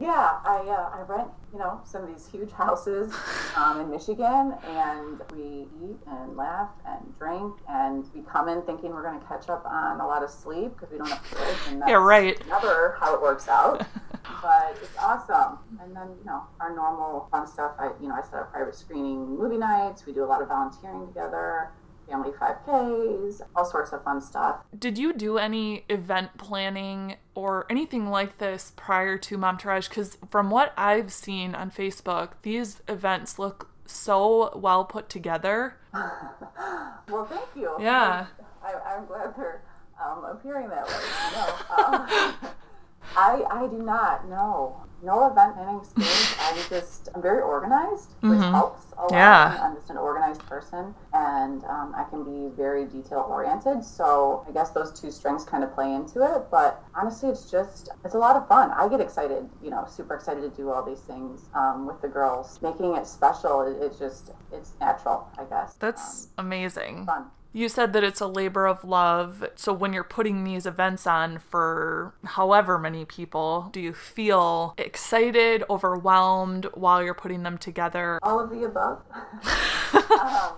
Yeah, 0.00 0.08
I 0.44 0.56
uh, 0.68 0.98
I 0.98 1.04
rent 1.06 1.28
you 1.54 1.60
know 1.60 1.80
some 1.84 2.02
of 2.02 2.08
these 2.08 2.26
huge 2.26 2.50
houses 2.50 3.14
um, 3.56 3.80
in 3.80 3.88
Michigan, 3.88 4.54
and 4.66 5.20
we 5.32 5.68
eat 5.84 5.96
and 6.08 6.36
laugh 6.36 6.70
and 6.84 7.16
drink, 7.16 7.54
and 7.68 8.04
we 8.12 8.22
come 8.22 8.48
in 8.48 8.60
thinking 8.62 8.90
we're 8.90 9.04
going 9.04 9.20
to 9.20 9.26
catch 9.26 9.48
up 9.48 9.64
on 9.64 10.00
a 10.00 10.06
lot 10.06 10.24
of 10.24 10.30
sleep 10.30 10.72
because 10.74 10.90
we 10.90 10.98
don't 10.98 11.08
have 11.08 11.22
kids, 11.22 11.58
and 11.68 11.80
that's 11.80 11.88
yeah, 11.88 11.96
right. 11.96 12.44
never 12.48 12.96
how 12.98 13.14
it 13.14 13.22
works 13.22 13.46
out. 13.46 13.86
but 14.42 14.76
it's 14.82 14.98
awesome. 14.98 15.58
And 15.80 15.94
then 15.94 16.08
you 16.18 16.24
know 16.26 16.42
our 16.58 16.74
normal 16.74 17.28
fun 17.30 17.46
stuff. 17.46 17.76
I 17.78 17.92
you 18.00 18.08
know 18.08 18.16
I 18.16 18.22
set 18.22 18.34
up 18.34 18.52
private 18.52 18.74
screening 18.74 19.38
movie 19.38 19.58
nights. 19.58 20.04
We 20.06 20.12
do 20.12 20.24
a 20.24 20.26
lot 20.26 20.42
of 20.42 20.48
volunteering 20.48 21.06
together 21.06 21.70
family 22.08 22.30
5Ks, 22.30 23.40
all 23.54 23.64
sorts 23.64 23.92
of 23.92 24.02
fun 24.04 24.20
stuff. 24.20 24.60
Did 24.78 24.98
you 24.98 25.12
do 25.12 25.38
any 25.38 25.84
event 25.88 26.36
planning 26.38 27.16
or 27.34 27.66
anything 27.70 28.10
like 28.10 28.38
this 28.38 28.72
prior 28.76 29.18
to 29.18 29.38
Momtourage? 29.38 29.88
Because 29.88 30.18
from 30.30 30.50
what 30.50 30.72
I've 30.76 31.12
seen 31.12 31.54
on 31.54 31.70
Facebook, 31.70 32.30
these 32.42 32.82
events 32.88 33.38
look 33.38 33.70
so 33.86 34.56
well 34.56 34.84
put 34.84 35.08
together. 35.08 35.76
well, 35.92 37.26
thank 37.28 37.48
you. 37.54 37.74
Yeah. 37.80 38.26
I, 38.62 38.96
am 38.96 39.06
glad 39.06 39.36
they're 39.36 39.62
um, 40.02 40.24
appearing 40.24 40.68
that 40.68 40.86
way. 40.86 40.94
Know, 41.34 41.84
um, 41.84 42.52
I, 43.16 43.42
I 43.50 43.66
do 43.66 43.78
not 43.78 44.28
know. 44.28 44.84
No 45.04 45.26
event 45.30 45.54
planning 45.54 45.82
skills. 45.84 46.36
I'm 46.40 46.56
just 46.68 47.08
I'm 47.14 47.22
very 47.22 47.42
organized, 47.42 48.14
which 48.20 48.38
Mhm. 48.38 48.50
helps 48.52 48.82
a 48.96 49.02
lot. 49.02 49.12
Yeah. 49.12 49.58
I'm 49.62 49.74
just 49.76 49.90
an 49.90 49.96
organized 49.96 50.44
person, 50.46 50.94
and 51.12 51.64
um, 51.64 51.94
I 51.96 52.04
can 52.04 52.24
be 52.24 52.54
very 52.56 52.84
detail 52.86 53.26
oriented. 53.28 53.84
So 53.84 54.44
I 54.48 54.52
guess 54.52 54.70
those 54.70 54.90
two 54.98 55.10
strengths 55.10 55.44
kind 55.44 55.62
of 55.64 55.74
play 55.74 55.92
into 55.92 56.22
it. 56.22 56.50
But 56.50 56.82
honestly, 56.94 57.28
it's 57.28 57.50
just 57.50 57.90
it's 58.04 58.14
a 58.14 58.18
lot 58.18 58.36
of 58.36 58.48
fun. 58.48 58.70
I 58.72 58.88
get 58.88 59.00
excited, 59.00 59.48
you 59.62 59.70
know, 59.70 59.84
super 59.88 60.14
excited 60.14 60.40
to 60.42 60.50
do 60.50 60.70
all 60.72 60.82
these 60.82 61.00
things 61.00 61.48
um, 61.54 61.86
with 61.86 62.00
the 62.00 62.08
girls. 62.08 62.60
Making 62.62 62.96
it 62.96 63.06
special, 63.06 63.62
it, 63.62 63.76
it's 63.84 63.98
just 63.98 64.30
it's 64.52 64.72
natural, 64.80 65.28
I 65.38 65.44
guess. 65.44 65.74
That's 65.74 66.28
amazing. 66.38 67.00
um, 67.00 67.06
fun. 67.06 67.24
You 67.54 67.68
said 67.68 67.92
that 67.92 68.02
it's 68.02 68.20
a 68.20 68.26
labor 68.26 68.66
of 68.66 68.82
love. 68.82 69.44
So 69.54 69.72
when 69.72 69.92
you're 69.92 70.02
putting 70.02 70.42
these 70.42 70.66
events 70.66 71.06
on 71.06 71.38
for 71.38 72.12
however 72.24 72.80
many 72.80 73.04
people, 73.04 73.68
do 73.72 73.80
you 73.80 73.92
feel 73.92 74.74
excited, 74.76 75.62
overwhelmed 75.70 76.66
while 76.74 77.00
you're 77.00 77.14
putting 77.14 77.44
them 77.44 77.56
together? 77.56 78.18
All 78.24 78.40
of 78.40 78.50
the 78.50 78.64
above. 78.64 79.02
um, 80.20 80.54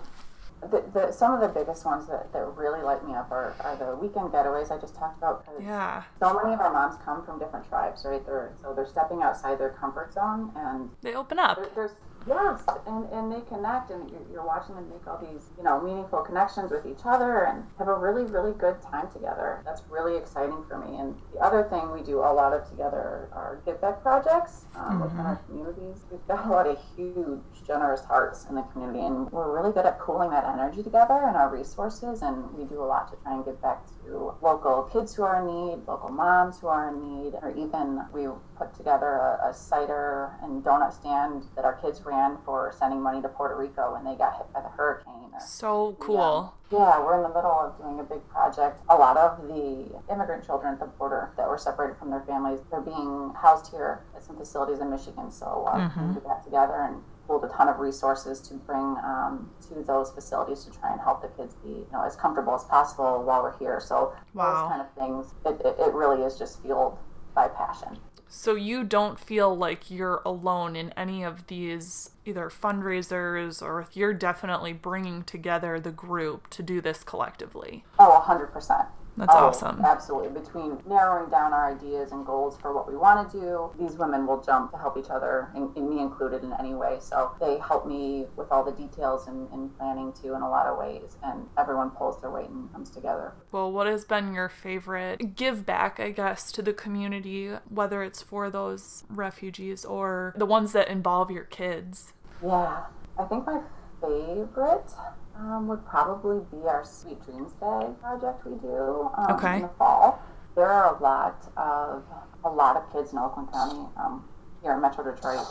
the, 0.71 0.83
the, 0.91 1.11
some 1.11 1.35
of 1.35 1.39
the 1.39 1.47
biggest 1.47 1.85
ones 1.85 2.07
that, 2.07 2.33
that 2.33 2.43
really 2.57 2.81
light 2.81 3.07
me 3.07 3.13
up 3.13 3.29
are, 3.29 3.53
are 3.59 3.75
the 3.75 3.95
weekend 3.95 4.31
getaways 4.31 4.71
I 4.71 4.81
just 4.81 4.95
talked 4.95 5.19
about. 5.19 5.45
Yeah. 5.61 6.01
So 6.19 6.33
many 6.33 6.55
of 6.55 6.59
our 6.59 6.73
moms 6.73 6.95
come 7.05 7.23
from 7.23 7.37
different 7.37 7.69
tribes, 7.69 8.05
right? 8.05 8.25
They're, 8.25 8.53
so 8.59 8.73
they're 8.73 8.87
stepping 8.87 9.21
outside 9.21 9.59
their 9.59 9.69
comfort 9.79 10.13
zone 10.15 10.51
and 10.55 10.89
They 11.03 11.13
open 11.13 11.37
up. 11.37 11.75
there, 11.75 11.91
yes, 12.27 12.63
and, 12.85 13.05
and 13.11 13.31
they 13.31 13.41
connect, 13.47 13.91
and 13.91 14.09
you're, 14.09 14.21
you're 14.31 14.45
watching 14.45 14.75
them 14.75 14.89
make 14.89 15.05
all 15.07 15.17
these 15.17 15.49
you 15.57 15.63
know 15.63 15.81
meaningful 15.81 16.21
connections 16.21 16.71
with 16.71 16.85
each 16.85 17.05
other, 17.05 17.45
and 17.45 17.63
have 17.77 17.87
a 17.87 17.93
really 17.93 18.23
really 18.23 18.53
good 18.53 18.81
time 18.81 19.09
together. 19.11 19.61
That's 19.65 19.81
really 19.89 20.17
exciting 20.17 20.63
for 20.67 20.77
me. 20.77 20.97
And 20.97 21.15
the 21.33 21.39
other 21.39 21.63
thing 21.63 21.91
we 21.91 22.01
do 22.01 22.19
a 22.19 22.31
lot 22.33 22.53
of 22.53 22.67
together 22.69 23.29
are 23.31 23.61
give 23.65 23.79
back 23.81 24.01
projects 24.01 24.65
um, 24.75 24.99
within 24.99 25.19
our 25.19 25.37
communities. 25.47 26.05
We've 26.11 26.25
got 26.27 26.45
a 26.45 26.49
lot 26.49 26.67
of 26.67 26.77
huge 26.95 27.41
generous 27.65 28.03
hearts 28.05 28.45
in 28.49 28.55
the 28.55 28.63
community, 28.73 29.05
and 29.05 29.31
we're 29.31 29.55
really 29.55 29.73
good 29.73 29.85
at 29.85 29.99
pooling 29.99 30.29
that 30.31 30.45
energy 30.45 30.83
together 30.83 31.23
and 31.27 31.35
our 31.35 31.49
resources. 31.49 32.21
And 32.21 32.51
we 32.53 32.65
do 32.65 32.81
a 32.81 32.85
lot 32.85 33.09
to 33.11 33.17
try 33.23 33.33
and 33.35 33.45
give 33.45 33.61
back 33.61 33.85
to 34.05 34.33
local 34.41 34.83
kids 34.91 35.15
who 35.15 35.23
are 35.23 35.41
in 35.41 35.47
need, 35.47 35.87
local 35.87 36.09
moms 36.09 36.59
who 36.59 36.67
are 36.67 36.89
in 36.89 37.01
need, 37.01 37.33
or 37.41 37.51
even 37.51 38.01
we 38.13 38.27
put 38.57 38.73
together 38.75 39.37
a, 39.43 39.49
a 39.49 39.53
cider 39.53 40.33
and 40.41 40.63
donut 40.63 40.93
stand 40.93 41.45
that 41.55 41.65
our 41.65 41.73
kids 41.73 42.01
ran 42.05 42.16
for 42.45 42.73
sending 42.77 43.01
money 43.01 43.21
to 43.21 43.27
Puerto 43.29 43.55
Rico 43.55 43.93
when 43.93 44.03
they 44.05 44.15
got 44.15 44.37
hit 44.37 44.51
by 44.53 44.61
the 44.61 44.69
hurricane. 44.69 45.13
Or, 45.33 45.39
So 45.39 45.95
cool. 45.99 46.53
yeah, 46.71 46.99
we're 47.03 47.15
in 47.17 47.23
the 47.23 47.29
middle 47.29 47.51
of 47.51 47.77
doing 47.77 47.99
a 47.99 48.03
big 48.03 48.27
project. 48.29 48.81
A 48.89 48.95
lot 48.95 49.17
of 49.17 49.47
the 49.47 49.85
immigrant 50.11 50.45
children 50.45 50.73
at 50.73 50.79
the 50.79 50.85
border 50.85 51.31
that 51.37 51.47
were 51.47 51.57
separated 51.57 51.97
from 51.97 52.09
their 52.09 52.21
families, 52.21 52.59
they're 52.71 52.81
being 52.81 53.33
housed 53.41 53.71
here 53.71 54.01
at 54.15 54.23
some 54.23 54.35
facilities 54.37 54.79
in 54.79 54.89
Michigan. 54.89 55.29
So 55.31 55.65
uh, 55.67 55.89
we 56.15 56.21
got 56.21 56.43
together 56.43 56.75
and 56.87 57.01
pulled 57.27 57.43
a 57.43 57.49
ton 57.49 57.67
of 57.67 57.79
resources 57.79 58.39
to 58.39 58.53
bring 58.55 58.95
um, 59.03 59.51
to 59.67 59.83
those 59.83 60.11
facilities 60.11 60.63
to 60.65 60.71
try 60.71 60.91
and 60.91 61.01
help 61.01 61.21
the 61.21 61.27
kids 61.29 61.53
be 61.55 61.69
you 61.69 61.87
know, 61.91 62.01
as 62.05 62.15
comfortable 62.15 62.55
as 62.55 62.63
possible 62.63 63.21
while 63.23 63.43
we're 63.43 63.57
here. 63.59 63.79
So 63.81 64.13
Wow. 64.33 64.53
those 64.53 64.69
kind 64.69 64.81
of 64.81 64.89
things, 64.95 65.33
it, 65.45 65.61
it, 65.65 65.75
it 65.87 65.93
really 65.93 66.23
is 66.23 66.37
just 66.39 66.61
fueled 66.61 66.97
by 67.35 67.49
passion. 67.49 67.97
So 68.29 68.55
you 68.55 68.83
don't 68.83 69.19
feel 69.19 69.55
like 69.55 69.89
you're 69.89 70.21
alone 70.25 70.75
in 70.75 70.91
any 70.91 71.23
of 71.23 71.47
these 71.47 72.11
either 72.25 72.49
fundraisers 72.49 73.61
or 73.61 73.87
you're 73.93 74.13
definitely 74.13 74.73
bringing 74.73 75.23
together 75.23 75.79
the 75.79 75.91
group 75.91 76.49
to 76.51 76.63
do 76.63 76.81
this 76.81 77.03
collectively. 77.03 77.83
Oh, 77.97 78.23
100%. 78.27 78.87
That's 79.17 79.33
Oh, 79.33 79.47
awesome. 79.47 79.81
Absolutely. 79.83 80.29
Between 80.29 80.77
narrowing 80.87 81.29
down 81.29 81.51
our 81.51 81.71
ideas 81.71 82.11
and 82.11 82.25
goals 82.25 82.57
for 82.61 82.73
what 82.73 82.87
we 82.87 82.95
want 82.95 83.31
to 83.31 83.39
do, 83.39 83.71
these 83.79 83.97
women 83.97 84.27
will 84.27 84.41
jump 84.41 84.71
to 84.71 84.77
help 84.77 84.97
each 84.97 85.09
other, 85.09 85.49
and, 85.55 85.75
and 85.75 85.89
me 85.89 85.99
included 85.99 86.43
in 86.43 86.53
any 86.59 86.75
way. 86.75 86.97
So 86.99 87.31
they 87.39 87.57
help 87.57 87.87
me 87.87 88.27
with 88.35 88.51
all 88.51 88.63
the 88.63 88.71
details 88.71 89.27
and, 89.27 89.49
and 89.51 89.75
planning 89.77 90.13
too 90.13 90.35
in 90.35 90.41
a 90.41 90.49
lot 90.49 90.67
of 90.67 90.77
ways, 90.77 91.17
and 91.23 91.47
everyone 91.57 91.89
pulls 91.91 92.21
their 92.21 92.29
weight 92.29 92.49
and 92.49 92.71
comes 92.71 92.89
together. 92.91 93.33
Well, 93.51 93.71
what 93.71 93.87
has 93.87 94.05
been 94.05 94.33
your 94.33 94.49
favorite 94.49 95.35
give 95.35 95.65
back, 95.65 95.99
I 95.99 96.11
guess, 96.11 96.51
to 96.53 96.61
the 96.61 96.73
community, 96.73 97.49
whether 97.69 98.03
it's 98.03 98.21
for 98.21 98.49
those 98.51 99.03
refugees 99.09 99.83
or 99.83 100.33
the 100.37 100.45
ones 100.45 100.73
that 100.73 100.89
involve 100.89 101.31
your 101.31 101.45
kids? 101.45 102.13
Yeah, 102.43 102.83
I 103.17 103.23
think 103.23 103.47
my 103.47 103.61
favorite 103.99 104.91
um, 105.39 105.67
would 105.67 105.85
probably 105.85 106.39
be 106.51 106.65
our 106.67 106.83
Sweet 106.85 107.23
Dreams 107.25 107.51
Day 107.53 107.87
project 108.01 108.45
we 108.45 108.55
do 108.59 109.09
um, 109.17 109.31
Okay. 109.37 109.57
in 109.57 109.61
the 109.63 109.67
fall. 109.77 110.21
There 110.55 110.67
are 110.67 110.95
a 110.95 111.01
lot 111.03 111.47
of 111.55 112.03
a 112.43 112.49
lot 112.49 112.77
of 112.77 112.91
kids 112.93 113.11
in 113.13 113.19
Oakland 113.19 113.51
County 113.51 113.85
um, 113.97 114.23
here 114.61 114.73
in 114.73 114.81
Metro 114.81 115.03
Detroit, 115.03 115.45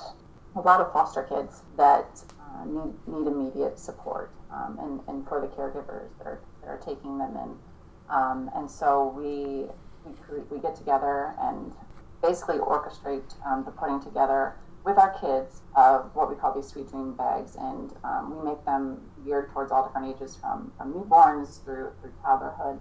a 0.56 0.60
lot 0.60 0.80
of 0.80 0.92
foster 0.92 1.22
kids 1.22 1.62
that 1.76 2.22
uh, 2.40 2.64
need 2.64 2.92
need 3.06 3.26
immediate 3.26 3.78
support, 3.78 4.32
um, 4.50 4.78
and 4.80 5.00
and 5.08 5.28
for 5.28 5.40
the 5.40 5.46
caregivers 5.48 6.08
that 6.18 6.26
are 6.26 6.40
that 6.62 6.68
are 6.68 6.78
taking 6.78 7.18
them 7.18 7.36
in, 7.36 7.56
um, 8.10 8.50
and 8.56 8.68
so 8.70 9.12
we 9.16 9.66
we, 10.30 10.38
we 10.50 10.58
get 10.60 10.74
together 10.74 11.34
and 11.40 11.72
basically 12.22 12.56
orchestrate 12.58 13.34
um, 13.46 13.62
the 13.64 13.70
putting 13.70 14.00
together 14.02 14.54
with 14.86 14.96
our 14.96 15.12
kids 15.18 15.62
of 15.74 16.14
what 16.14 16.30
we 16.30 16.36
call 16.36 16.54
these 16.54 16.68
sweet 16.68 16.88
dream 16.88 17.12
bags, 17.14 17.56
and 17.56 17.92
um, 18.04 18.38
we 18.38 18.48
make 18.48 18.64
them 18.64 19.02
geared 19.24 19.50
towards 19.52 19.72
all 19.72 19.84
different 19.84 20.14
ages, 20.14 20.36
from, 20.36 20.72
from 20.78 20.94
newborns 20.94 21.62
through 21.64 21.90
through 22.00 22.12
toddlerhood. 22.24 22.78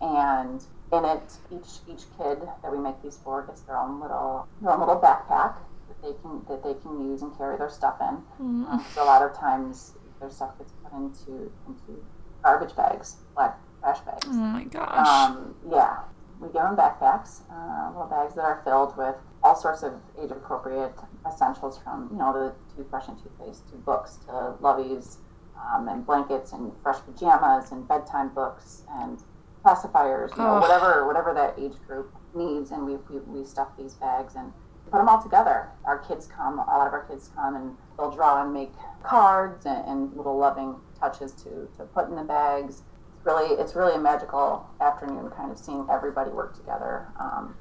And 0.00 0.62
in 0.92 1.04
it, 1.04 1.38
each 1.50 1.78
each 1.88 2.04
kid 2.18 2.42
that 2.62 2.72
we 2.72 2.78
make 2.78 3.00
these 3.02 3.18
for 3.22 3.46
gets 3.46 3.60
their 3.62 3.78
own 3.78 4.00
little 4.00 4.48
their 4.60 4.72
own 4.72 4.80
little 4.80 5.00
backpack 5.00 5.54
that 5.88 6.02
they 6.02 6.12
can 6.20 6.44
that 6.48 6.62
they 6.64 6.74
can 6.74 7.08
use 7.08 7.22
and 7.22 7.34
carry 7.38 7.56
their 7.56 7.70
stuff 7.70 7.96
in. 8.00 8.18
Um, 8.40 8.84
so 8.92 9.04
a 9.04 9.06
lot 9.06 9.22
of 9.22 9.38
times 9.38 9.94
their 10.20 10.30
stuff 10.30 10.58
gets 10.58 10.72
put 10.82 10.92
into 10.92 11.52
into 11.68 12.04
garbage 12.42 12.74
bags, 12.74 13.16
black 13.34 13.58
trash 13.80 14.00
bags. 14.00 14.26
Oh 14.26 14.32
my 14.32 14.64
gosh. 14.64 15.06
Um, 15.06 15.54
yeah, 15.70 16.00
we 16.40 16.48
give 16.48 16.62
them 16.62 16.76
backpacks, 16.76 17.42
uh, 17.48 17.92
little 17.92 18.08
bags 18.08 18.34
that 18.34 18.44
are 18.44 18.60
filled 18.64 18.96
with 18.98 19.14
all 19.44 19.54
sorts 19.54 19.82
of 19.82 19.92
age-appropriate 20.20 20.94
essentials, 21.26 21.78
from 21.78 22.08
you 22.10 22.18
know 22.18 22.32
the 22.32 22.74
toothbrush 22.74 23.08
and 23.08 23.18
toothpaste 23.22 23.68
to 23.68 23.76
books 23.76 24.16
to 24.26 24.54
loveys 24.60 25.18
um, 25.62 25.86
and 25.88 26.04
blankets 26.04 26.52
and 26.52 26.72
fresh 26.82 26.98
pajamas 27.04 27.70
and 27.70 27.86
bedtime 27.86 28.30
books 28.34 28.82
and 28.90 29.20
pacifiers, 29.64 30.30
you 30.36 30.42
know, 30.42 30.60
whatever 30.60 31.06
whatever 31.06 31.32
that 31.34 31.54
age 31.58 31.74
group 31.86 32.12
needs, 32.34 32.70
and 32.70 32.84
we, 32.84 32.96
we, 33.08 33.20
we 33.20 33.44
stuff 33.44 33.68
these 33.78 33.94
bags 33.94 34.34
and 34.34 34.52
put 34.90 34.98
them 34.98 35.08
all 35.08 35.22
together. 35.22 35.68
Our 35.84 35.98
kids 35.98 36.26
come, 36.26 36.58
a 36.58 36.64
lot 36.64 36.86
of 36.86 36.92
our 36.92 37.04
kids 37.04 37.30
come, 37.34 37.54
and 37.56 37.76
they'll 37.96 38.10
draw 38.10 38.42
and 38.42 38.52
make 38.52 38.72
cards 39.02 39.66
and, 39.66 39.86
and 39.86 40.16
little 40.16 40.36
loving 40.36 40.76
touches 40.98 41.32
to, 41.32 41.68
to 41.76 41.84
put 41.94 42.08
in 42.08 42.16
the 42.16 42.22
bags. 42.22 42.82
It's 43.16 43.26
really 43.26 43.54
it's 43.60 43.74
really 43.74 43.94
a 43.94 43.98
magical 43.98 44.66
afternoon, 44.80 45.30
kind 45.30 45.50
of 45.50 45.58
seeing 45.58 45.86
everybody 45.90 46.30
work 46.30 46.56
together 46.56 47.08
um, 47.20 47.54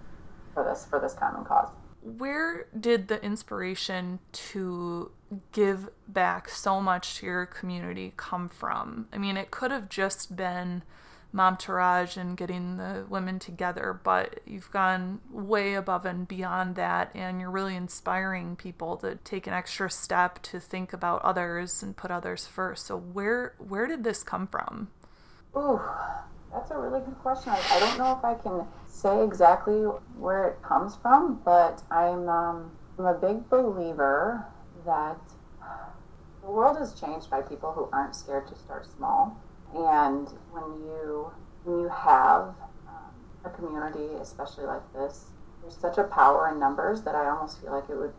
for 0.54 0.64
this 0.64 0.86
for 0.86 1.00
this 1.00 1.14
common 1.14 1.46
cause. 1.46 1.70
Where 2.02 2.68
did 2.78 3.08
the 3.08 3.24
inspiration 3.24 4.20
to 4.34 5.12
give 5.52 5.90
back 6.08 6.50
so 6.50 6.82
much 6.82 7.20
to 7.20 7.26
your 7.26 7.46
community 7.46 8.14
come 8.18 8.50
from? 8.50 9.08
I 9.14 9.18
mean, 9.18 9.38
it 9.38 9.52
could 9.52 9.72
have 9.72 9.90
just 9.90 10.36
been 10.36 10.84
Momtourage 11.34 12.16
and 12.16 12.38
getting 12.38 12.78
the 12.78 13.06
women 13.10 13.40
together, 13.40 14.00
but 14.04 14.42
you've 14.46 14.72
gone 14.72 15.20
way 15.32 15.74
above 15.74 16.06
and 16.06 16.28
beyond 16.28 16.76
that, 16.76 17.10
and 17.16 17.40
you're 17.40 17.50
really 17.50 17.76
inspiring 17.76 18.56
people 18.56 18.98
to 18.98 19.16
take 19.24 19.48
an 19.48 19.54
extra 19.54 19.90
step 19.90 20.42
to 20.44 20.60
think 20.60 20.94
about 20.94 21.24
others 21.24 21.82
and 21.82 21.98
put 21.98 22.12
others 22.12 22.46
first. 22.46 22.86
So, 22.86 22.98
where 22.98 23.56
where 23.58 23.88
did 23.88 24.04
this 24.04 24.22
come 24.22 24.46
from? 24.46 24.90
Ooh, 25.56 25.82
that's 26.54 26.72
a 26.72 26.78
really 26.78 27.00
good 27.00 27.18
question. 27.20 27.52
I, 27.52 27.80
don't 27.80 27.98
know 27.98 28.16
if 28.18 28.24
I 28.24 28.36
can 28.36 28.66
say 28.88 29.24
exactly 29.24 29.82
where 30.18 30.48
it 30.48 30.62
comes 30.62 30.96
from, 30.96 31.42
but 31.44 31.82
I'm, 31.90 32.30
um, 32.30 32.72
I'm 32.98 33.06
a 33.06 33.14
big 33.16 33.50
believer 33.50 34.46
that 34.86 35.18
the 36.44 36.52
world 36.52 36.78
is 36.80 36.94
changed 36.94 37.30
by 37.30 37.42
people 37.42 37.72
who 37.72 37.88
aren't 37.94 38.16
scared 38.16 38.48
to 38.48 38.56
start 38.56 38.86
small. 38.86 39.38
And 39.74 40.28
when 40.52 40.84
you 40.84 41.32
when 41.64 41.80
you 41.80 41.90
have 41.90 42.54
um, 42.88 43.14
a 43.46 43.50
community, 43.50 44.16
especially 44.22 44.66
like 44.66 44.82
this, 44.94 45.28
there's 45.62 45.78
such 45.78 45.98
a 45.98 46.04
power 46.04 46.50
in 46.50 46.60
numbers 46.60 47.04
that 47.04 47.16
I 47.16 47.30
almost 47.30 47.62
feel 47.62 47.72
like 47.72 47.90
it 47.90 47.98
would 47.98 48.14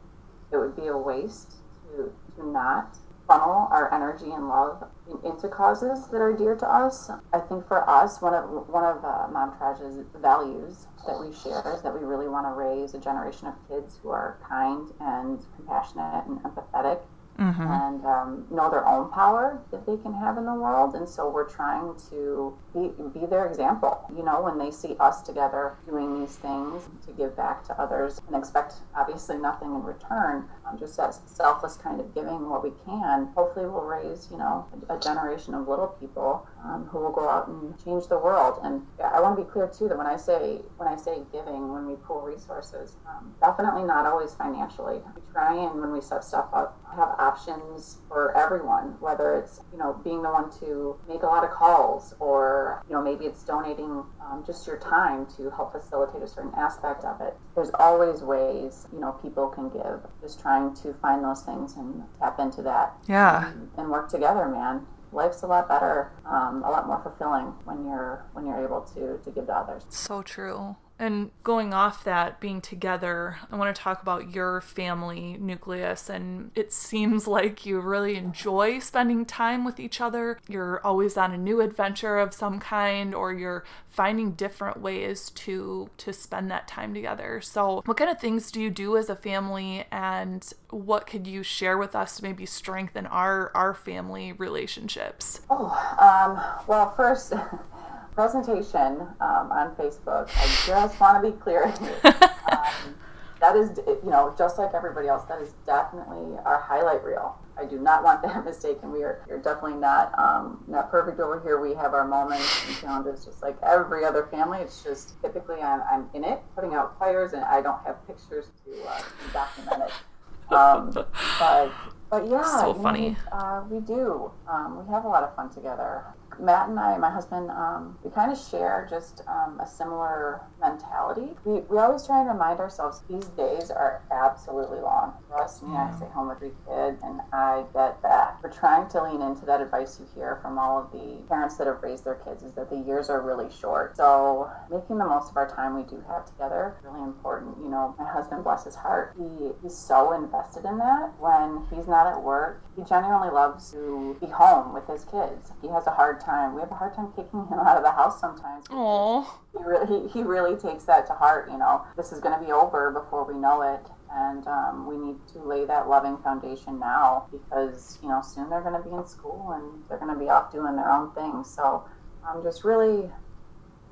it 0.50 0.56
would 0.56 0.74
be 0.74 0.86
a 0.86 0.96
waste 0.96 1.56
to 1.84 2.12
to 2.36 2.48
not 2.48 2.96
funnel 3.26 3.68
our 3.70 3.92
energy 3.92 4.30
and 4.30 4.48
love 4.48 4.84
into 5.24 5.48
causes 5.48 6.06
that 6.08 6.20
are 6.20 6.32
dear 6.36 6.56
to 6.56 6.66
us. 6.66 7.10
I 7.32 7.38
think 7.38 7.66
for 7.66 7.88
us, 7.88 8.20
one 8.20 8.34
of 8.34 8.68
one 8.68 8.84
of 8.84 9.04
uh, 9.04 9.28
Momtourage's 9.32 10.04
values 10.20 10.86
that 11.06 11.18
we 11.18 11.34
share 11.34 11.74
is 11.74 11.82
that 11.82 11.92
we 11.92 12.00
really 12.04 12.28
want 12.28 12.46
to 12.46 12.52
raise 12.52 12.94
a 12.94 12.98
generation 12.98 13.48
of 13.48 13.54
kids 13.68 13.98
who 14.02 14.10
are 14.10 14.38
kind 14.48 14.88
and 15.00 15.44
compassionate 15.56 16.26
and 16.26 16.38
empathetic. 16.40 17.00
mm-hmm. 17.38 17.62
and 17.62 18.04
um, 18.04 18.46
know 18.50 18.70
their 18.70 18.86
own 18.86 19.10
power 19.10 19.60
that 19.70 19.86
they 19.86 19.96
can 19.96 20.14
have 20.14 20.38
in 20.38 20.44
the 20.44 20.54
world. 20.54 20.94
And 20.94 21.08
so 21.08 21.28
we're 21.28 21.48
trying 21.48 21.94
to 22.10 22.56
be, 22.72 22.90
be 23.18 23.26
their 23.26 23.46
example. 23.46 24.04
You 24.16 24.24
know, 24.24 24.42
when 24.42 24.58
they 24.58 24.70
see 24.70 24.96
us 25.00 25.22
together 25.22 25.76
doing 25.86 26.20
these 26.20 26.36
things 26.36 26.84
to 27.06 27.12
give 27.12 27.36
back 27.36 27.64
to 27.64 27.80
others 27.80 28.20
and 28.26 28.36
expect 28.36 28.74
obviously 28.96 29.36
nothing 29.38 29.68
in 29.68 29.82
return, 29.82 30.48
um, 30.66 30.78
just 30.78 30.96
that 30.96 31.14
selfless 31.28 31.76
kind 31.76 32.00
of 32.00 32.14
giving 32.14 32.48
what 32.48 32.62
we 32.62 32.72
can, 32.84 33.28
hopefully 33.34 33.66
we'll 33.66 33.82
raise, 33.82 34.28
you 34.30 34.38
know, 34.38 34.66
a, 34.88 34.96
a 34.96 35.00
generation 35.00 35.54
of 35.54 35.68
little 35.68 35.88
people 36.00 36.46
um, 36.64 36.86
who 36.90 36.98
will 36.98 37.12
go 37.12 37.28
out 37.28 37.48
and 37.48 37.74
change 37.84 38.08
the 38.08 38.18
world. 38.18 38.60
And 38.62 38.82
I 39.02 39.20
want 39.20 39.36
to 39.36 39.44
be 39.44 39.50
clear 39.50 39.66
too 39.68 39.88
that 39.88 39.98
when 39.98 40.06
I 40.06 40.16
say 40.16 40.60
when 40.76 40.88
I 40.88 40.96
say 40.96 41.18
giving, 41.32 41.72
when 41.72 41.86
we 41.86 41.96
pool 41.96 42.22
resources, 42.22 42.96
um, 43.06 43.34
definitely 43.40 43.84
not 43.84 44.06
always 44.06 44.34
financially. 44.34 45.00
We 45.14 45.22
try 45.32 45.54
and 45.54 45.80
when 45.80 45.92
we 45.92 46.00
set 46.00 46.24
stuff 46.24 46.48
up, 46.52 46.80
have 46.96 47.14
options 47.18 47.98
for 48.08 48.36
everyone, 48.36 48.96
whether 49.00 49.36
it's 49.38 49.60
you 49.72 49.78
know 49.78 50.00
being 50.04 50.22
the 50.22 50.30
one 50.30 50.50
to 50.60 50.96
make 51.08 51.22
a 51.22 51.26
lot 51.26 51.44
of 51.44 51.50
calls, 51.50 52.14
or 52.20 52.82
you 52.88 52.94
know 52.94 53.02
maybe 53.02 53.26
it's 53.26 53.42
donating 53.42 54.04
um, 54.22 54.44
just 54.46 54.66
your 54.66 54.78
time 54.78 55.26
to 55.36 55.50
help 55.50 55.72
facilitate 55.72 56.22
a 56.22 56.28
certain 56.28 56.52
aspect 56.56 57.04
of 57.04 57.20
it. 57.20 57.34
There's 57.54 57.70
always 57.78 58.22
ways 58.22 58.86
you 58.92 59.00
know 59.00 59.12
people 59.12 59.48
can 59.48 59.68
give. 59.68 60.00
Just 60.22 60.40
trying 60.40 60.53
to 60.82 60.94
find 60.94 61.24
those 61.24 61.42
things 61.42 61.76
and 61.76 62.04
tap 62.18 62.38
into 62.38 62.62
that. 62.62 62.94
Yeah. 63.06 63.50
and, 63.50 63.70
and 63.76 63.90
work 63.90 64.08
together, 64.08 64.48
man 64.48 64.86
life's 65.14 65.42
a 65.42 65.46
lot 65.46 65.68
better, 65.68 66.10
um, 66.26 66.62
a 66.64 66.70
lot 66.70 66.86
more 66.86 67.00
fulfilling 67.00 67.46
when 67.64 67.84
you're 67.86 68.26
when 68.32 68.46
you're 68.46 68.62
able 68.62 68.80
to 68.80 69.18
to 69.24 69.30
give 69.30 69.46
to 69.46 69.56
others. 69.56 69.84
So 69.88 70.22
true. 70.22 70.76
And 70.98 71.30
going 71.42 71.74
off 71.74 72.04
that, 72.04 72.40
being 72.40 72.60
together, 72.60 73.38
I 73.50 73.56
want 73.56 73.74
to 73.74 73.82
talk 73.82 74.00
about 74.00 74.32
your 74.32 74.60
family 74.60 75.36
nucleus. 75.40 76.08
And 76.08 76.52
it 76.54 76.72
seems 76.72 77.26
like 77.26 77.66
you 77.66 77.80
really 77.80 78.16
enjoy 78.16 78.78
spending 78.78 79.24
time 79.24 79.64
with 79.64 79.80
each 79.80 80.00
other. 80.00 80.38
You're 80.48 80.80
always 80.86 81.16
on 81.16 81.32
a 81.32 81.38
new 81.38 81.60
adventure 81.60 82.18
of 82.18 82.32
some 82.32 82.60
kind, 82.60 83.14
or 83.14 83.32
you're 83.32 83.64
finding 83.88 84.32
different 84.32 84.80
ways 84.80 85.30
to 85.30 85.90
to 85.98 86.12
spend 86.12 86.50
that 86.50 86.68
time 86.68 86.94
together. 86.94 87.40
So, 87.40 87.82
what 87.84 87.96
kind 87.96 88.10
of 88.10 88.20
things 88.20 88.52
do 88.52 88.60
you 88.60 88.70
do 88.70 88.96
as 88.96 89.08
a 89.08 89.16
family, 89.16 89.86
and 89.90 90.48
what 90.70 91.06
could 91.06 91.26
you 91.26 91.42
share 91.42 91.76
with 91.76 91.96
us 91.96 92.16
to 92.16 92.22
maybe 92.22 92.46
strengthen 92.46 93.06
our 93.06 93.50
our 93.54 93.74
family 93.74 94.32
relationships? 94.32 95.40
Oh, 95.50 95.66
um, 96.00 96.64
well, 96.68 96.94
first. 96.94 97.32
presentation 98.14 99.00
um, 99.20 99.50
on 99.52 99.74
Facebook. 99.76 100.30
I 100.36 100.66
just 100.66 101.00
want 101.00 101.22
to 101.22 101.30
be 101.30 101.36
clear. 101.36 101.64
um, 102.04 102.94
that 103.40 103.56
is, 103.56 103.78
you 103.86 104.10
know, 104.10 104.34
just 104.38 104.58
like 104.58 104.72
everybody 104.74 105.08
else, 105.08 105.24
that 105.26 105.40
is 105.40 105.52
definitely 105.66 106.38
our 106.44 106.60
highlight 106.60 107.04
reel. 107.04 107.38
I 107.58 107.66
do 107.66 107.78
not 107.78 108.02
want 108.02 108.22
that 108.22 108.44
mistaken. 108.46 108.90
We 108.92 109.02
are 109.02 109.24
you're 109.28 109.38
definitely 109.38 109.78
not 109.78 110.16
um, 110.18 110.64
not 110.66 110.90
perfect 110.90 111.20
over 111.20 111.40
here. 111.40 111.60
We 111.60 111.74
have 111.74 111.94
our 111.94 112.06
moments 112.06 112.64
and 112.66 112.76
challenges, 112.76 113.24
just 113.24 113.42
like 113.42 113.56
every 113.62 114.04
other 114.04 114.26
family. 114.30 114.60
It's 114.60 114.82
just 114.82 115.20
typically 115.20 115.60
I'm, 115.60 115.82
I'm 115.90 116.08
in 116.14 116.24
it, 116.24 116.40
putting 116.54 116.74
out 116.74 116.98
fires, 116.98 117.32
and 117.32 117.44
I 117.44 117.60
don't 117.60 117.84
have 117.84 118.04
pictures 118.06 118.46
to, 118.64 118.82
uh, 118.88 118.98
to 118.98 119.32
document 119.32 119.82
it. 119.82 120.52
Um, 120.52 120.90
but 121.38 121.72
but 122.10 122.28
yeah, 122.28 122.60
so 122.60 122.74
funny. 122.74 123.10
Know, 123.10 123.38
uh, 123.38 123.64
we 123.68 123.80
do. 123.80 124.32
Um, 124.48 124.84
we 124.84 124.92
have 124.92 125.04
a 125.04 125.08
lot 125.08 125.22
of 125.22 125.34
fun 125.36 125.50
together. 125.50 126.04
Matt 126.40 126.68
and 126.68 126.78
I, 126.78 126.96
my 126.98 127.10
husband, 127.10 127.50
um, 127.50 127.98
we 128.02 128.10
kind 128.10 128.30
of 128.30 128.38
share 128.38 128.86
just 128.88 129.22
um, 129.26 129.60
a 129.60 129.66
similar 129.66 130.42
mentality. 130.60 131.34
We, 131.44 131.60
we 131.60 131.78
always 131.78 132.06
try 132.06 132.20
and 132.20 132.28
remind 132.28 132.60
ourselves 132.60 133.02
these 133.08 133.26
days 133.36 133.70
are 133.70 134.02
absolutely 134.10 134.80
long. 134.80 135.14
Trust 135.28 135.62
me, 135.62 135.74
I 135.74 135.94
stay 135.96 136.06
home 136.06 136.28
with 136.28 136.38
three 136.38 136.52
kids, 136.68 137.02
and 137.02 137.20
I 137.32 137.64
get 137.72 138.02
that. 138.02 138.38
We're 138.42 138.52
trying 138.52 138.88
to 138.90 139.02
lean 139.02 139.22
into 139.22 139.44
that 139.46 139.60
advice 139.60 139.98
you 139.98 140.06
hear 140.14 140.38
from 140.42 140.58
all 140.58 140.80
of 140.80 140.92
the 140.92 141.22
parents 141.28 141.56
that 141.56 141.66
have 141.66 141.82
raised 141.82 142.04
their 142.04 142.16
kids 142.16 142.42
is 142.42 142.52
that 142.54 142.70
the 142.70 142.76
years 142.76 143.08
are 143.10 143.20
really 143.20 143.50
short. 143.50 143.96
So 143.96 144.50
making 144.70 144.98
the 144.98 145.04
most 145.04 145.30
of 145.30 145.36
our 145.36 145.48
time 145.48 145.76
we 145.76 145.82
do 145.82 146.02
have 146.08 146.26
together 146.26 146.76
really 146.84 147.02
important. 147.02 147.56
You 147.62 147.68
know, 147.68 147.94
my 147.98 148.10
husband, 148.10 148.44
bless 148.44 148.64
his 148.64 148.74
heart, 148.74 149.14
he, 149.16 149.50
he's 149.62 149.76
so 149.76 150.12
invested 150.12 150.64
in 150.64 150.78
that. 150.78 151.12
When 151.18 151.66
he's 151.70 151.86
not 151.86 152.06
at 152.06 152.22
work, 152.22 152.62
he 152.76 152.82
genuinely 152.82 153.30
loves 153.30 153.70
to 153.72 154.16
be 154.20 154.26
home 154.26 154.74
with 154.74 154.86
his 154.86 155.04
kids. 155.04 155.52
He 155.62 155.68
has 155.68 155.86
a 155.86 155.90
hard 155.90 156.20
time. 156.24 156.54
We 156.54 156.60
have 156.60 156.70
a 156.70 156.74
hard 156.74 156.94
time 156.94 157.12
kicking 157.14 157.46
him 157.46 157.58
out 157.58 157.76
of 157.76 157.82
the 157.82 157.90
house 157.90 158.20
sometimes. 158.20 158.64
Oh. 158.70 159.40
He 159.52 159.62
really, 159.62 160.08
he, 160.08 160.08
he 160.08 160.22
really 160.22 160.56
takes 160.56 160.84
that 160.84 161.06
to 161.06 161.12
heart. 161.12 161.50
You 161.50 161.58
know, 161.58 161.84
this 161.96 162.12
is 162.12 162.20
going 162.20 162.38
to 162.38 162.44
be 162.44 162.52
over 162.52 162.90
before 162.90 163.24
we 163.24 163.38
know 163.38 163.62
it, 163.62 163.86
and 164.12 164.46
um, 164.46 164.86
we 164.86 164.96
need 164.96 165.16
to 165.32 165.38
lay 165.38 165.64
that 165.64 165.88
loving 165.88 166.18
foundation 166.18 166.78
now 166.78 167.26
because 167.30 167.98
you 168.02 168.08
know 168.08 168.22
soon 168.22 168.50
they're 168.50 168.62
going 168.62 168.80
to 168.80 168.88
be 168.88 168.94
in 168.94 169.06
school 169.06 169.52
and 169.52 169.84
they're 169.88 169.98
going 169.98 170.12
to 170.12 170.18
be 170.18 170.28
off 170.28 170.52
doing 170.52 170.76
their 170.76 170.90
own 170.90 171.12
thing. 171.12 171.44
So 171.44 171.84
I'm 172.26 172.38
um, 172.38 172.42
just 172.42 172.64
really 172.64 173.10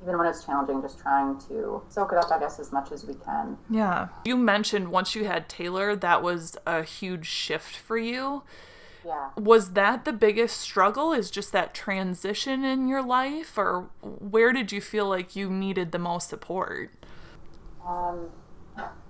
even 0.03 0.17
when 0.17 0.27
it's 0.27 0.43
challenging, 0.43 0.81
just 0.81 0.99
trying 0.99 1.39
to 1.47 1.81
soak 1.87 2.11
it 2.11 2.17
up, 2.17 2.29
I 2.31 2.39
guess, 2.39 2.59
as 2.59 2.71
much 2.71 2.91
as 2.91 3.05
we 3.05 3.13
can. 3.13 3.57
Yeah. 3.69 4.09
You 4.25 4.35
mentioned 4.35 4.89
once 4.89 5.15
you 5.15 5.25
had 5.25 5.47
Taylor, 5.47 5.95
that 5.95 6.21
was 6.21 6.57
a 6.65 6.83
huge 6.83 7.25
shift 7.25 7.75
for 7.75 7.97
you. 7.97 8.43
Yeah. 9.05 9.29
Was 9.37 9.71
that 9.71 10.05
the 10.05 10.13
biggest 10.13 10.59
struggle? 10.59 11.13
Is 11.13 11.29
just 11.29 11.51
that 11.51 11.73
transition 11.73 12.63
in 12.63 12.87
your 12.87 13.01
life, 13.01 13.57
or 13.57 13.89
where 14.01 14.53
did 14.53 14.71
you 14.71 14.81
feel 14.81 15.07
like 15.07 15.35
you 15.35 15.49
needed 15.49 15.91
the 15.91 15.99
most 15.99 16.29
support? 16.29 16.91
Um, 17.85 18.29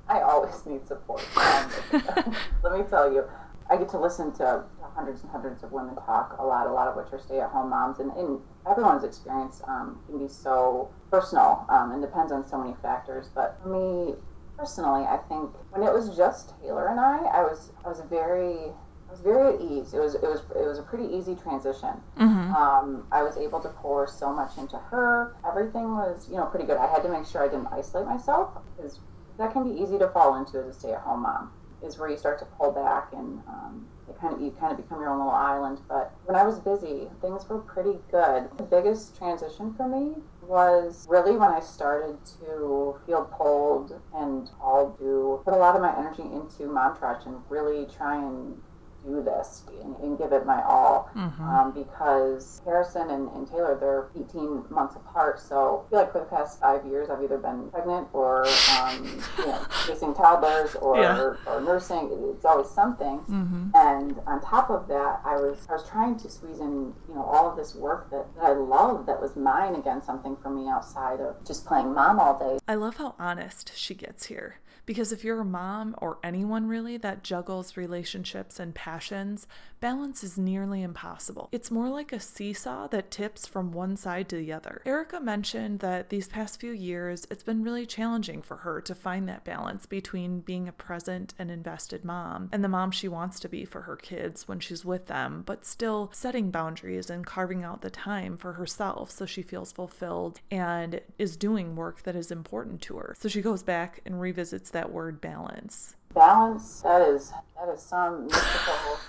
I 0.09 0.21
always 0.21 0.65
need 0.65 0.87
support. 0.87 1.23
Um, 1.37 1.71
let 2.63 2.73
me 2.73 2.83
tell 2.89 3.11
you, 3.11 3.25
I 3.69 3.77
get 3.77 3.89
to 3.89 3.99
listen 3.99 4.31
to 4.33 4.63
hundreds 4.95 5.21
and 5.21 5.31
hundreds 5.31 5.63
of 5.63 5.71
women 5.71 5.95
talk 5.95 6.35
a 6.39 6.45
lot, 6.45 6.67
a 6.67 6.71
lot 6.71 6.87
of 6.87 6.95
which 6.95 7.11
are 7.11 7.19
stay-at-home 7.19 7.69
moms, 7.69 7.99
and, 7.99 8.11
and 8.13 8.39
everyone's 8.69 9.03
experience 9.03 9.61
um, 9.67 9.99
can 10.07 10.19
be 10.19 10.27
so 10.27 10.89
personal 11.09 11.65
um, 11.69 11.91
and 11.91 12.01
depends 12.01 12.31
on 12.31 12.47
so 12.47 12.57
many 12.57 12.75
factors. 12.81 13.29
But 13.33 13.59
for 13.61 13.69
me 13.69 14.15
personally, 14.57 15.03
I 15.03 15.17
think 15.17 15.51
when 15.71 15.83
it 15.83 15.93
was 15.93 16.15
just 16.15 16.59
Taylor 16.61 16.87
and 16.87 16.99
I, 16.99 17.17
I 17.25 17.41
was 17.41 17.71
I 17.83 17.89
was 17.89 18.01
very 18.09 18.71
was 19.13 19.21
very 19.21 19.55
at 19.55 19.61
ease. 19.61 19.93
It 19.93 19.99
was 19.99 20.15
it 20.15 20.23
was 20.23 20.41
it 20.55 20.67
was 20.67 20.79
a 20.79 20.83
pretty 20.83 21.05
easy 21.05 21.35
transition. 21.35 22.01
Mm-hmm. 22.19 22.53
Um, 22.53 23.07
I 23.11 23.21
was 23.21 23.37
able 23.37 23.59
to 23.61 23.69
pour 23.69 24.07
so 24.07 24.33
much 24.33 24.57
into 24.57 24.77
her. 24.77 25.35
Everything 25.47 25.95
was 25.95 26.27
you 26.29 26.37
know 26.37 26.45
pretty 26.45 26.65
good. 26.65 26.77
I 26.77 26.87
had 26.87 27.03
to 27.03 27.09
make 27.09 27.25
sure 27.25 27.43
I 27.43 27.47
didn't 27.47 27.67
isolate 27.71 28.07
myself 28.07 28.57
because 28.75 28.99
that 29.37 29.53
can 29.53 29.63
be 29.71 29.81
easy 29.81 29.97
to 29.99 30.09
fall 30.09 30.35
into 30.35 30.59
as 30.59 30.67
a 30.67 30.73
stay-at-home 30.73 31.21
mom. 31.21 31.51
Is 31.83 31.99
where 31.99 32.09
you 32.09 32.17
start 32.17 32.39
to 32.39 32.45
pull 32.45 32.71
back 32.71 33.11
and 33.11 33.41
um, 33.47 33.87
it 34.07 34.19
kind 34.19 34.33
of 34.33 34.41
you 34.41 34.51
kind 34.51 34.71
of 34.71 34.77
become 34.77 34.99
your 34.99 35.09
own 35.09 35.17
little 35.17 35.33
island. 35.33 35.81
But 35.87 36.13
when 36.25 36.35
I 36.35 36.43
was 36.43 36.59
busy, 36.59 37.09
things 37.21 37.47
were 37.47 37.59
pretty 37.59 37.99
good. 38.09 38.49
The 38.57 38.63
biggest 38.63 39.17
transition 39.17 39.73
for 39.73 39.87
me 39.87 40.15
was 40.41 41.05
really 41.09 41.35
when 41.35 41.51
I 41.51 41.59
started 41.59 42.17
to 42.39 42.99
feel 43.05 43.29
pulled 43.37 43.99
and 44.15 44.49
all 44.61 44.95
to 44.99 45.41
put 45.43 45.53
a 45.53 45.57
lot 45.57 45.75
of 45.75 45.81
my 45.81 45.97
energy 45.97 46.23
into 46.23 46.71
Mom 46.71 46.97
and 47.01 47.41
really 47.49 47.85
try 47.85 48.17
and 48.17 48.61
do 49.05 49.21
this 49.23 49.63
and, 49.81 49.95
and 49.97 50.17
give 50.17 50.31
it 50.31 50.45
my 50.45 50.61
all 50.63 51.09
mm-hmm. 51.15 51.43
um, 51.43 51.71
because 51.71 52.61
Harrison 52.65 53.09
and, 53.09 53.29
and, 53.29 53.47
Taylor, 53.47 53.77
they're 53.79 54.09
18 54.15 54.65
months 54.69 54.95
apart. 54.95 55.39
So 55.39 55.85
I 55.85 55.89
feel 55.89 55.99
like 55.99 56.11
for 56.11 56.19
the 56.19 56.25
past 56.25 56.59
five 56.59 56.85
years, 56.85 57.09
I've 57.09 57.23
either 57.23 57.37
been 57.37 57.69
pregnant 57.69 58.07
or 58.13 58.45
um, 58.79 59.21
you 59.37 59.45
know, 59.45 59.65
chasing 59.87 60.13
toddlers 60.13 60.75
or, 60.75 60.97
yeah. 60.97 61.33
or 61.45 61.61
nursing. 61.61 62.09
It's 62.35 62.45
always 62.45 62.69
something. 62.69 63.19
Mm-hmm. 63.19 63.69
And 63.75 64.19
on 64.25 64.41
top 64.41 64.69
of 64.69 64.87
that, 64.87 65.21
I 65.25 65.35
was 65.35 65.67
I 65.69 65.73
was 65.73 65.87
trying 65.87 66.17
to 66.19 66.29
squeeze 66.29 66.59
in 66.59 66.93
you 67.07 67.15
know 67.15 67.23
all 67.23 67.49
of 67.49 67.57
this 67.57 67.75
work 67.75 68.09
that, 68.11 68.25
that 68.35 68.43
I 68.43 68.53
love 68.53 69.05
that 69.05 69.21
was 69.21 69.35
mine 69.35 69.75
again, 69.75 70.01
something 70.01 70.37
for 70.41 70.49
me 70.49 70.69
outside 70.69 71.19
of 71.19 71.43
just 71.45 71.65
playing 71.65 71.93
mom 71.93 72.19
all 72.19 72.37
day. 72.37 72.59
I 72.67 72.75
love 72.75 72.97
how 72.97 73.15
honest 73.19 73.71
she 73.75 73.93
gets 73.93 74.25
here. 74.25 74.59
Because 74.85 75.11
if 75.11 75.23
you're 75.23 75.41
a 75.41 75.45
mom 75.45 75.95
or 75.99 76.17
anyone 76.23 76.67
really 76.67 76.97
that 76.97 77.23
juggles 77.23 77.77
relationships 77.77 78.59
and 78.59 78.75
passions, 78.75 79.47
balance 79.79 80.23
is 80.23 80.37
nearly 80.37 80.81
impossible. 80.81 81.49
It's 81.51 81.71
more 81.71 81.89
like 81.89 82.11
a 82.11 82.19
seesaw 82.19 82.87
that 82.87 83.11
tips 83.11 83.47
from 83.47 83.71
one 83.71 83.95
side 83.95 84.29
to 84.29 84.37
the 84.37 84.51
other. 84.51 84.81
Erica 84.85 85.19
mentioned 85.19 85.79
that 85.79 86.09
these 86.09 86.27
past 86.27 86.59
few 86.59 86.71
years, 86.71 87.25
it's 87.29 87.43
been 87.43 87.63
really 87.63 87.85
challenging 87.85 88.41
for 88.41 88.57
her 88.57 88.81
to 88.81 88.95
find 88.95 89.27
that 89.29 89.43
balance 89.43 89.85
between 89.85 90.41
being 90.41 90.67
a 90.67 90.73
present 90.73 91.33
and 91.39 91.49
invested 91.49 92.03
mom 92.03 92.49
and 92.51 92.63
the 92.63 92.69
mom 92.69 92.91
she 92.91 93.07
wants 93.07 93.39
to 93.39 93.49
be 93.49 93.65
for 93.65 93.81
her 93.81 93.95
kids 93.95 94.47
when 94.47 94.59
she's 94.59 94.83
with 94.83 95.07
them, 95.07 95.43
but 95.45 95.65
still 95.65 96.09
setting 96.13 96.51
boundaries 96.51 97.09
and 97.09 97.25
carving 97.25 97.63
out 97.63 97.81
the 97.81 97.89
time 97.89 98.37
for 98.37 98.53
herself 98.53 99.11
so 99.11 99.25
she 99.25 99.41
feels 99.41 99.71
fulfilled 99.71 100.39
and 100.51 101.01
is 101.17 101.37
doing 101.37 101.75
work 101.75 102.03
that 102.03 102.15
is 102.15 102.31
important 102.31 102.81
to 102.81 102.97
her. 102.97 103.15
So 103.19 103.29
she 103.29 103.41
goes 103.41 103.63
back 103.63 104.01
and 104.05 104.19
revisits 104.19 104.71
that 104.73 104.91
word 104.91 105.21
balance. 105.21 105.95
Balance. 106.13 106.81
That 106.81 107.01
is 107.01 107.31
that 107.57 107.73
is 107.73 107.81
some 107.81 108.27
mystical. 108.27 108.99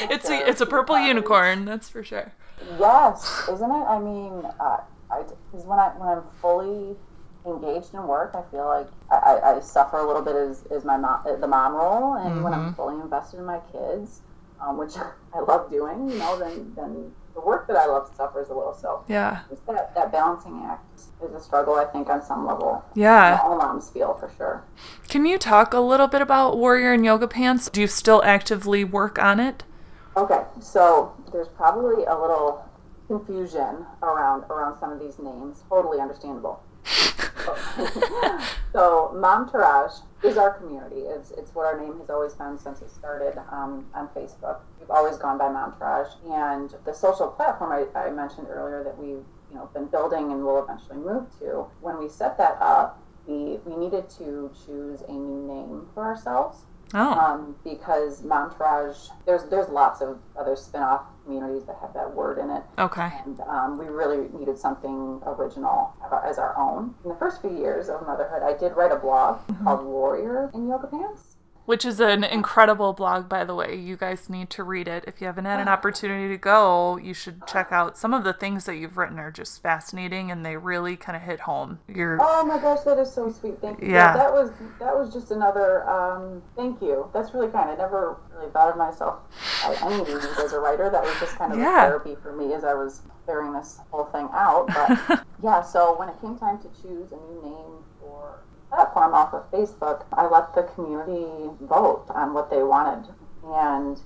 it's 0.10 0.28
a 0.28 0.48
it's 0.48 0.60
a 0.60 0.66
purple 0.66 0.98
unicorn. 0.98 1.64
That's 1.64 1.88
for 1.88 2.02
sure. 2.02 2.32
Yes, 2.78 3.48
isn't 3.50 3.70
it? 3.70 3.84
I 3.84 3.98
mean, 3.98 4.44
uh, 4.58 4.78
I 5.10 5.22
because 5.50 5.66
when 5.66 5.78
I 5.78 5.88
when 5.96 6.08
I'm 6.08 6.24
fully 6.40 6.96
engaged 7.46 7.94
in 7.94 8.06
work, 8.06 8.34
I 8.34 8.42
feel 8.50 8.66
like 8.66 8.88
I, 9.10 9.16
I, 9.16 9.56
I 9.56 9.60
suffer 9.60 9.98
a 9.98 10.06
little 10.06 10.22
bit 10.22 10.36
as, 10.36 10.64
as 10.70 10.84
my 10.84 10.96
mom, 10.96 11.24
the 11.40 11.46
mom 11.46 11.74
role, 11.74 12.14
and 12.14 12.34
mm-hmm. 12.34 12.42
when 12.42 12.52
I'm 12.52 12.66
mm-hmm. 12.66 12.74
fully 12.74 13.00
invested 13.00 13.38
in 13.38 13.46
my 13.46 13.60
kids, 13.72 14.20
um, 14.60 14.76
which 14.76 14.92
I 14.96 15.40
love 15.40 15.70
doing, 15.70 16.10
you 16.10 16.18
know, 16.18 16.38
then 16.38 16.72
then 16.76 17.12
the 17.34 17.40
work 17.40 17.66
that 17.68 17.76
I 17.76 17.86
love 17.86 18.10
suffers 18.16 18.48
a 18.48 18.54
little. 18.54 18.74
So 18.74 19.04
Yeah. 19.08 19.40
just 19.48 19.64
that, 19.66 19.94
that 19.94 20.10
balancing 20.10 20.62
act 20.64 20.84
is 21.22 21.32
a 21.32 21.40
struggle, 21.40 21.74
I 21.76 21.84
think, 21.84 22.08
on 22.10 22.22
some 22.22 22.44
level. 22.46 22.84
Yeah. 22.94 23.38
All 23.42 23.56
moms 23.56 23.88
feel 23.90 24.14
for 24.14 24.30
sure. 24.36 24.64
Can 25.08 25.24
you 25.26 25.38
talk 25.38 25.72
a 25.72 25.78
little 25.80 26.08
bit 26.08 26.22
about 26.22 26.58
Warrior 26.58 26.92
in 26.92 27.04
Yoga 27.04 27.28
Pants? 27.28 27.70
Do 27.70 27.80
you 27.80 27.86
still 27.86 28.20
actively 28.24 28.82
work 28.84 29.18
on 29.18 29.38
it? 29.38 29.62
Okay, 30.16 30.42
so 30.60 31.12
there's 31.32 31.48
probably 31.48 32.04
a 32.04 32.18
little 32.18 32.64
confusion 33.06 33.86
around 34.02 34.42
around 34.50 34.78
some 34.78 34.92
of 34.92 34.98
these 34.98 35.18
names. 35.18 35.62
Totally 35.68 36.00
understandable. 36.00 36.62
so 38.72 39.12
Momtourage 39.14 40.00
is 40.22 40.36
our 40.36 40.52
community. 40.54 41.02
It's, 41.02 41.30
it's 41.32 41.54
what 41.54 41.66
our 41.66 41.80
name 41.80 41.98
has 41.98 42.10
always 42.10 42.34
been 42.34 42.58
since 42.58 42.82
it 42.82 42.90
started 42.90 43.38
um, 43.50 43.86
on 43.94 44.08
Facebook. 44.08 44.60
We've 44.78 44.90
always 44.90 45.16
gone 45.16 45.38
by 45.38 45.46
Momtourage. 45.46 46.10
And 46.30 46.74
the 46.84 46.92
social 46.92 47.28
platform 47.28 47.72
I, 47.72 47.98
I 47.98 48.10
mentioned 48.10 48.48
earlier 48.50 48.84
that 48.84 48.98
we've 48.98 49.24
you 49.50 49.56
know, 49.56 49.68
been 49.72 49.86
building 49.86 50.30
and 50.30 50.44
will 50.44 50.62
eventually 50.62 50.98
move 50.98 51.26
to, 51.40 51.66
when 51.80 51.98
we 51.98 52.08
set 52.08 52.36
that 52.38 52.58
up, 52.60 53.02
we, 53.26 53.58
we 53.64 53.76
needed 53.76 54.08
to 54.10 54.50
choose 54.66 55.02
a 55.02 55.12
new 55.12 55.46
name 55.46 55.86
for 55.94 56.04
ourselves 56.04 56.64
Oh. 56.92 57.12
um, 57.12 57.56
because 57.62 58.22
Momtourage, 58.22 59.10
there's 59.24 59.44
there's 59.44 59.68
lots 59.68 60.00
of 60.00 60.18
other 60.36 60.56
spin-off 60.56 61.02
communities 61.30 61.64
that 61.66 61.76
have 61.80 61.94
that 61.94 62.12
word 62.14 62.38
in 62.38 62.50
it, 62.50 62.62
Okay. 62.78 63.08
and 63.24 63.40
um, 63.42 63.78
we 63.78 63.86
really 63.86 64.28
needed 64.36 64.58
something 64.58 65.20
original 65.24 65.92
as 66.26 66.38
our 66.38 66.56
own. 66.58 66.94
In 67.04 67.10
the 67.10 67.16
first 67.16 67.40
few 67.40 67.56
years 67.56 67.88
of 67.88 68.04
motherhood, 68.06 68.42
I 68.42 68.56
did 68.58 68.76
write 68.76 68.90
a 68.92 68.96
blog 68.96 69.38
called 69.62 69.84
Warrior 69.84 70.50
in 70.54 70.68
Yoga 70.68 70.88
Pants. 70.88 71.36
Which 71.70 71.84
is 71.84 72.00
an 72.00 72.24
incredible 72.24 72.92
blog, 72.94 73.28
by 73.28 73.44
the 73.44 73.54
way. 73.54 73.76
You 73.76 73.96
guys 73.96 74.28
need 74.28 74.50
to 74.50 74.64
read 74.64 74.88
it. 74.88 75.04
If 75.06 75.20
you 75.20 75.28
haven't 75.28 75.44
had 75.44 75.60
an 75.60 75.68
opportunity 75.68 76.26
to 76.28 76.36
go, 76.36 76.96
you 76.96 77.14
should 77.14 77.46
check 77.46 77.68
out 77.70 77.96
some 77.96 78.12
of 78.12 78.24
the 78.24 78.32
things 78.32 78.64
that 78.64 78.74
you've 78.74 78.96
written 78.96 79.20
are 79.20 79.30
just 79.30 79.62
fascinating 79.62 80.32
and 80.32 80.44
they 80.44 80.56
really 80.56 80.96
kind 80.96 81.14
of 81.14 81.22
hit 81.22 81.38
home. 81.38 81.78
You're 81.86 82.18
Oh 82.20 82.44
my 82.44 82.58
gosh, 82.58 82.80
that 82.80 82.98
is 82.98 83.12
so 83.12 83.30
sweet. 83.30 83.60
Thank 83.60 83.82
you. 83.82 83.92
Yeah. 83.92 84.16
that 84.16 84.32
was 84.32 84.50
that 84.80 84.98
was 84.98 85.12
just 85.12 85.30
another 85.30 85.88
um, 85.88 86.42
thank 86.56 86.82
you. 86.82 87.08
That's 87.12 87.32
really 87.34 87.52
kind. 87.52 87.70
I 87.70 87.76
never 87.76 88.16
really 88.34 88.50
thought 88.50 88.68
of 88.70 88.76
myself 88.76 89.20
by 89.62 89.76
any 89.92 90.02
as 90.42 90.52
a 90.52 90.58
writer. 90.58 90.90
That 90.90 91.04
was 91.04 91.14
just 91.20 91.36
kind 91.36 91.52
of 91.52 91.58
a 91.60 91.62
Yeah. 91.62 91.82
therapy 91.86 92.16
for 92.20 92.34
me 92.34 92.52
as 92.52 92.64
I 92.64 92.74
was 92.74 93.02
figuring 93.26 93.52
this 93.52 93.78
whole 93.92 94.06
thing 94.06 94.28
out. 94.32 94.66
But 94.74 95.24
yeah, 95.40 95.62
so 95.62 95.96
when 95.96 96.08
it 96.08 96.20
came 96.20 96.36
time 96.36 96.58
to 96.62 96.68
choose 96.82 97.12
a 97.12 97.32
new 97.32 97.42
name 97.44 97.84
for 98.00 98.42
platform 98.70 99.14
off 99.14 99.34
of 99.34 99.50
Facebook, 99.50 100.04
I 100.12 100.26
let 100.28 100.54
the 100.54 100.62
community 100.74 101.50
vote 101.60 102.06
on 102.10 102.32
what 102.34 102.50
they 102.50 102.62
wanted, 102.62 103.12
and 103.44 104.00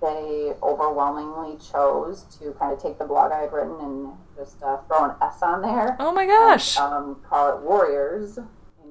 they 0.00 0.52
overwhelmingly 0.62 1.56
chose 1.58 2.24
to 2.38 2.52
kind 2.58 2.72
of 2.72 2.80
take 2.82 2.98
the 2.98 3.04
blog 3.04 3.32
I 3.32 3.40
had 3.42 3.52
written 3.52 3.76
and 3.80 4.12
just 4.36 4.62
uh, 4.62 4.76
throw 4.88 5.04
an 5.06 5.16
S 5.22 5.42
on 5.42 5.62
there 5.62 5.96
Oh 5.98 6.12
my 6.12 6.26
gosh. 6.26 6.76
um, 6.76 7.16
call 7.28 7.56
it 7.56 7.62
Warriors. 7.62 8.38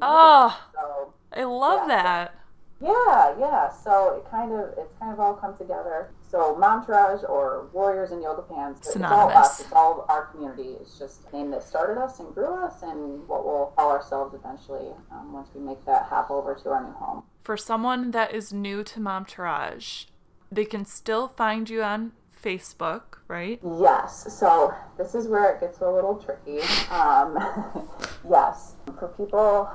Oh, 0.02 0.60
So 0.74 1.14
I 1.32 1.44
love 1.44 1.88
Yeah. 1.88 2.02
that. 2.02 2.36
yeah, 2.82 3.36
yeah. 3.40 3.70
So 3.70 4.16
it 4.18 4.30
kind 4.32 4.52
of 4.52 4.74
it's 4.78 4.94
kind 5.00 5.14
of 5.14 5.20
all 5.20 5.36
come 5.36 5.56
together. 5.58 6.10
So 6.30 6.56
Momtourage 6.60 7.28
or 7.30 7.68
Warriors 7.72 8.12
in 8.12 8.22
Yoga 8.22 8.42
Pants. 8.42 8.88
It's 8.88 9.04
all 9.04 9.30
us. 9.30 9.62
It's 9.62 9.72
all 9.72 10.06
our 10.10 10.26
community. 10.26 10.76
It's 10.82 10.98
just 10.98 11.22
a 11.32 11.36
name 11.36 11.52
that 11.52 11.64
started 11.64 12.00
us 12.02 12.20
and 12.20 12.34
grew 12.34 12.54
us, 12.66 12.82
and 12.82 13.28
what 13.28 13.46
we'll 13.46 13.74
call 13.76 13.92
ourselves 13.92 14.34
eventually 14.34 14.92
um, 15.12 15.34
once 15.34 15.50
we 15.54 15.62
make 15.62 15.86
that 15.86 16.04
hop 16.04 16.32
over 16.32 16.56
to 16.56 16.70
our 16.70 16.84
new 16.84 16.92
home. 16.94 17.24
For 17.44 17.58
someone 17.58 18.12
that 18.12 18.34
is 18.34 18.52
new 18.52 18.84
to 18.84 19.00
Momtourage, 19.00 20.06
they 20.52 20.66
can 20.66 20.86
still 20.86 21.28
find 21.28 21.70
you 21.70 21.84
on 21.84 22.14
Facebook, 22.44 23.20
right? 23.28 23.60
Yes. 23.64 24.34
So 24.38 24.74
this 24.98 25.16
is 25.16 25.28
where 25.28 25.54
it 25.54 25.60
gets 25.60 25.80
a 25.80 25.90
little 25.90 26.16
tricky. 26.16 26.60
Um, 26.90 27.38
yes. 28.30 28.74
For 29.00 29.14
people 29.18 29.70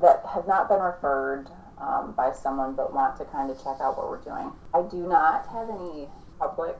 that 0.00 0.22
have 0.34 0.46
not 0.46 0.68
been 0.68 0.80
referred 0.80 1.48
um, 1.78 2.14
by 2.16 2.32
someone 2.32 2.74
but 2.74 2.92
want 2.92 3.16
to 3.16 3.24
kind 3.26 3.50
of 3.50 3.56
check 3.62 3.76
out 3.80 3.96
what 3.98 4.08
we're 4.08 4.20
doing, 4.22 4.52
I 4.74 4.82
do 4.82 5.06
not 5.06 5.46
have 5.48 5.68
any 5.70 6.08
public 6.38 6.76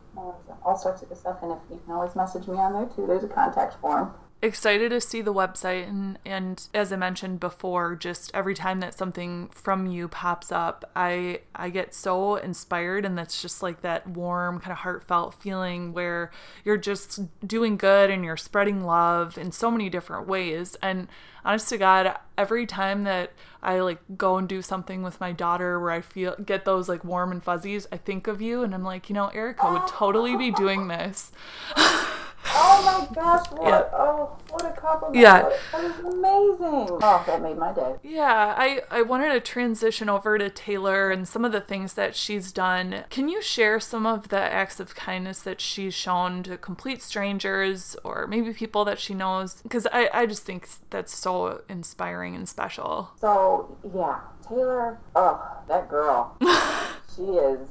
all 0.64 0.76
sorts 0.76 1.02
of 1.02 1.08
good 1.08 1.18
stuff. 1.18 1.38
And 1.42 1.52
if 1.52 1.58
you 1.70 1.80
can 1.84 1.94
always 1.94 2.14
message 2.16 2.46
me 2.48 2.56
on 2.58 2.72
there 2.72 2.86
too, 2.86 3.06
there's 3.06 3.24
a 3.24 3.28
contact 3.28 3.74
form. 3.80 4.12
Excited 4.42 4.90
to 4.90 5.00
see 5.00 5.22
the 5.22 5.32
website 5.32 5.88
and 5.88 6.18
and 6.24 6.68
as 6.74 6.92
I 6.92 6.96
mentioned 6.96 7.40
before, 7.40 7.96
just 7.96 8.30
every 8.34 8.54
time 8.54 8.80
that 8.80 8.94
something 8.94 9.48
from 9.48 9.86
you 9.86 10.08
pops 10.08 10.52
up, 10.52 10.84
I 10.94 11.40
I 11.54 11.70
get 11.70 11.94
so 11.94 12.36
inspired 12.36 13.04
and 13.04 13.16
that's 13.16 13.40
just 13.40 13.62
like 13.62 13.82
that 13.82 14.06
warm 14.06 14.60
kind 14.60 14.72
of 14.72 14.78
heartfelt 14.78 15.34
feeling 15.34 15.92
where 15.92 16.30
you're 16.64 16.76
just 16.76 17.20
doing 17.46 17.76
good 17.76 18.10
and 18.10 18.24
you're 18.24 18.36
spreading 18.36 18.84
love 18.84 19.38
in 19.38 19.52
so 19.52 19.70
many 19.70 19.88
different 19.88 20.28
ways 20.28 20.76
and 20.82 21.08
honest 21.44 21.68
to 21.68 21.78
God, 21.78 22.18
every 22.36 22.66
time 22.66 23.04
that 23.04 23.32
I 23.62 23.80
like 23.80 24.00
go 24.18 24.36
and 24.36 24.48
do 24.48 24.60
something 24.60 25.02
with 25.02 25.20
my 25.20 25.32
daughter 25.32 25.80
where 25.80 25.92
I 25.92 26.00
feel 26.00 26.34
get 26.44 26.64
those 26.64 26.88
like 26.88 27.04
warm 27.04 27.32
and 27.32 27.42
fuzzies, 27.42 27.86
I 27.90 27.96
think 27.96 28.26
of 28.26 28.42
you 28.42 28.62
and 28.62 28.74
I'm 28.74 28.84
like, 28.84 29.08
you 29.08 29.14
know, 29.14 29.28
Erica 29.28 29.72
would 29.72 29.86
totally 29.86 30.36
be 30.36 30.50
doing 30.50 30.88
this. 30.88 31.32
Oh 32.58 33.08
my 33.08 33.14
gosh! 33.14 33.46
What? 33.52 33.62
Yeah. 33.68 33.82
Oh, 33.92 34.36
what 34.50 34.64
a 34.64 34.70
compliment! 34.72 35.16
Yeah. 35.20 35.42
What- 35.42 35.58
that 35.72 35.84
is 35.84 35.98
amazing. 36.00 36.98
Oh, 37.02 37.24
that 37.26 37.42
made 37.42 37.58
my 37.58 37.72
day. 37.72 37.96
Yeah, 38.02 38.54
I, 38.56 38.80
I 38.90 39.02
wanted 39.02 39.32
to 39.32 39.40
transition 39.40 40.08
over 40.08 40.38
to 40.38 40.48
Taylor 40.48 41.10
and 41.10 41.28
some 41.28 41.44
of 41.44 41.52
the 41.52 41.60
things 41.60 41.94
that 41.94 42.16
she's 42.16 42.52
done. 42.52 43.04
Can 43.10 43.28
you 43.28 43.42
share 43.42 43.78
some 43.80 44.06
of 44.06 44.28
the 44.28 44.40
acts 44.40 44.80
of 44.80 44.94
kindness 44.94 45.40
that 45.42 45.60
she's 45.60 45.94
shown 45.94 46.42
to 46.44 46.56
complete 46.56 47.02
strangers 47.02 47.96
or 48.04 48.26
maybe 48.26 48.52
people 48.52 48.84
that 48.86 48.98
she 48.98 49.12
knows? 49.14 49.60
Because 49.62 49.86
I, 49.92 50.08
I 50.14 50.26
just 50.26 50.44
think 50.44 50.68
that's 50.90 51.14
so 51.16 51.62
inspiring 51.68 52.34
and 52.34 52.48
special. 52.48 53.10
So 53.20 53.76
yeah, 53.94 54.20
Taylor. 54.48 54.98
Oh, 55.14 55.42
that 55.68 55.88
girl. 55.88 56.36
she 57.14 57.22
is. 57.22 57.68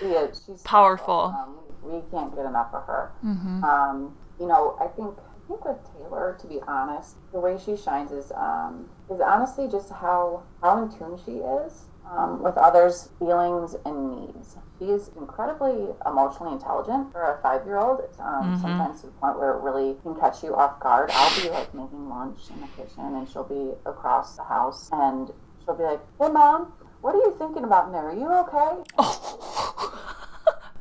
She 0.00 0.06
is. 0.06 0.42
She's 0.46 0.62
Powerful. 0.62 1.34
Um, 1.38 1.54
we 1.86 2.02
can't 2.10 2.34
get 2.34 2.44
enough 2.46 2.72
of 2.74 2.84
her. 2.84 3.12
Mm-hmm. 3.24 3.64
Um, 3.64 4.16
you 4.40 4.46
know, 4.46 4.76
I 4.80 4.86
think 4.88 5.14
I 5.18 5.48
think 5.48 5.64
with 5.64 5.78
Taylor, 5.96 6.36
to 6.40 6.46
be 6.46 6.60
honest, 6.66 7.16
the 7.32 7.38
way 7.40 7.56
she 7.58 7.76
shines 7.76 8.10
is 8.12 8.32
um, 8.32 8.88
is 9.10 9.20
honestly 9.20 9.68
just 9.68 9.90
how 9.90 10.42
how 10.62 10.82
in 10.82 10.90
tune 10.90 11.18
she 11.24 11.32
is 11.38 11.84
um, 12.10 12.42
with 12.42 12.56
others' 12.56 13.10
feelings 13.18 13.76
and 13.84 14.10
needs. 14.26 14.56
She 14.78 14.86
is 14.86 15.10
incredibly 15.16 15.88
emotionally 16.04 16.52
intelligent 16.52 17.10
for 17.12 17.22
a 17.22 17.40
five 17.42 17.64
year 17.64 17.78
old. 17.78 18.00
Um, 18.18 18.54
Mhm. 18.56 18.60
Sometimes 18.60 19.00
to 19.00 19.06
the 19.06 19.12
point 19.14 19.38
where 19.38 19.52
it 19.56 19.62
really 19.62 19.94
can 20.02 20.14
catch 20.16 20.42
you 20.44 20.54
off 20.54 20.78
guard. 20.80 21.10
I'll 21.14 21.42
be 21.42 21.48
like 21.50 21.72
making 21.74 22.08
lunch 22.08 22.50
in 22.50 22.60
the 22.60 22.68
kitchen, 22.76 23.14
and 23.14 23.28
she'll 23.28 23.44
be 23.44 23.72
across 23.86 24.36
the 24.36 24.42
house, 24.44 24.90
and 24.92 25.32
she'll 25.64 25.74
be 25.74 25.84
like, 25.84 26.00
"Hey, 26.20 26.28
mom." 26.28 26.72
What 27.02 27.14
are 27.14 27.18
you 27.18 27.36
thinking 27.38 27.62
about 27.62 27.86
in 27.86 27.92
there? 27.92 28.08
Are 28.08 28.14
you 28.14 28.26
okay? 28.32 28.82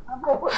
I'm 0.10 0.22
like, 0.22 0.54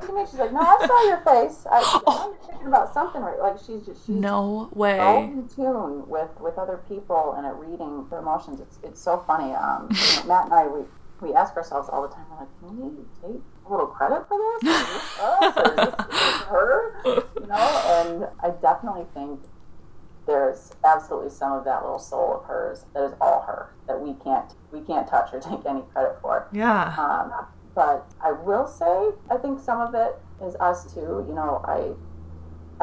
what, 0.00 0.06
do 0.06 0.12
you 0.12 0.18
mean? 0.18 0.26
She's 0.26 0.38
like, 0.38 0.52
no, 0.52 0.60
I 0.60 0.86
saw 0.86 1.08
your 1.08 1.18
face. 1.18 1.66
I, 1.70 2.00
I'm 2.06 2.34
thinking 2.48 2.66
about 2.66 2.92
something, 2.92 3.22
right? 3.22 3.38
Like 3.38 3.58
she's 3.58 3.86
just 3.86 4.06
she's 4.06 4.16
no 4.16 4.68
so 4.72 4.78
way. 4.78 5.24
in 5.24 5.48
tune 5.48 6.08
with 6.08 6.30
with 6.40 6.58
other 6.58 6.80
people 6.88 7.34
and 7.36 7.46
at 7.46 7.56
reading 7.56 8.06
their 8.10 8.20
emotions. 8.20 8.60
It's 8.60 8.78
it's 8.82 9.00
so 9.00 9.22
funny. 9.26 9.52
Um, 9.52 9.88
you 9.90 9.96
know, 9.96 10.24
Matt 10.26 10.44
and 10.46 10.54
I 10.54 10.66
we 10.66 10.84
we 11.20 11.34
ask 11.34 11.56
ourselves 11.56 11.88
all 11.90 12.02
the 12.02 12.14
time, 12.14 12.24
we're 12.30 12.38
like, 12.38 12.60
can 12.60 12.80
we 12.80 13.04
take 13.20 13.42
a 13.66 13.70
little 13.70 13.86
credit 13.86 14.26
for 14.26 14.38
this? 14.38 14.72
Is 14.72 14.86
this 14.86 15.18
us? 15.20 15.56
Or 15.60 15.66
is 15.66 15.76
this, 15.76 15.94
is 15.94 16.18
this 16.18 16.42
her? 16.48 16.94
You 17.40 17.46
know, 17.46 17.82
and 18.06 18.28
I 18.42 18.50
definitely 18.60 19.04
think 19.12 19.40
there's 20.26 20.72
absolutely 20.84 21.30
some 21.30 21.52
of 21.52 21.64
that 21.64 21.82
little 21.82 21.98
soul 21.98 22.38
of 22.38 22.44
hers 22.46 22.84
that 22.94 23.04
is 23.04 23.12
all 23.20 23.42
her 23.42 23.74
that 23.86 24.00
we 24.00 24.14
can't 24.14 24.54
we 24.72 24.80
can't 24.80 25.08
touch 25.08 25.30
or 25.32 25.40
take 25.40 25.66
any 25.66 25.82
credit 25.92 26.16
for. 26.22 26.48
Yeah. 26.52 26.94
Um, 26.96 27.46
but 27.80 28.12
I 28.22 28.32
will 28.32 28.66
say, 28.66 29.12
I 29.30 29.38
think 29.38 29.58
some 29.58 29.80
of 29.80 29.94
it 29.94 30.14
is 30.44 30.54
us 30.56 30.92
too. 30.92 31.24
You 31.26 31.32
know, 31.34 31.64
I 31.64 31.94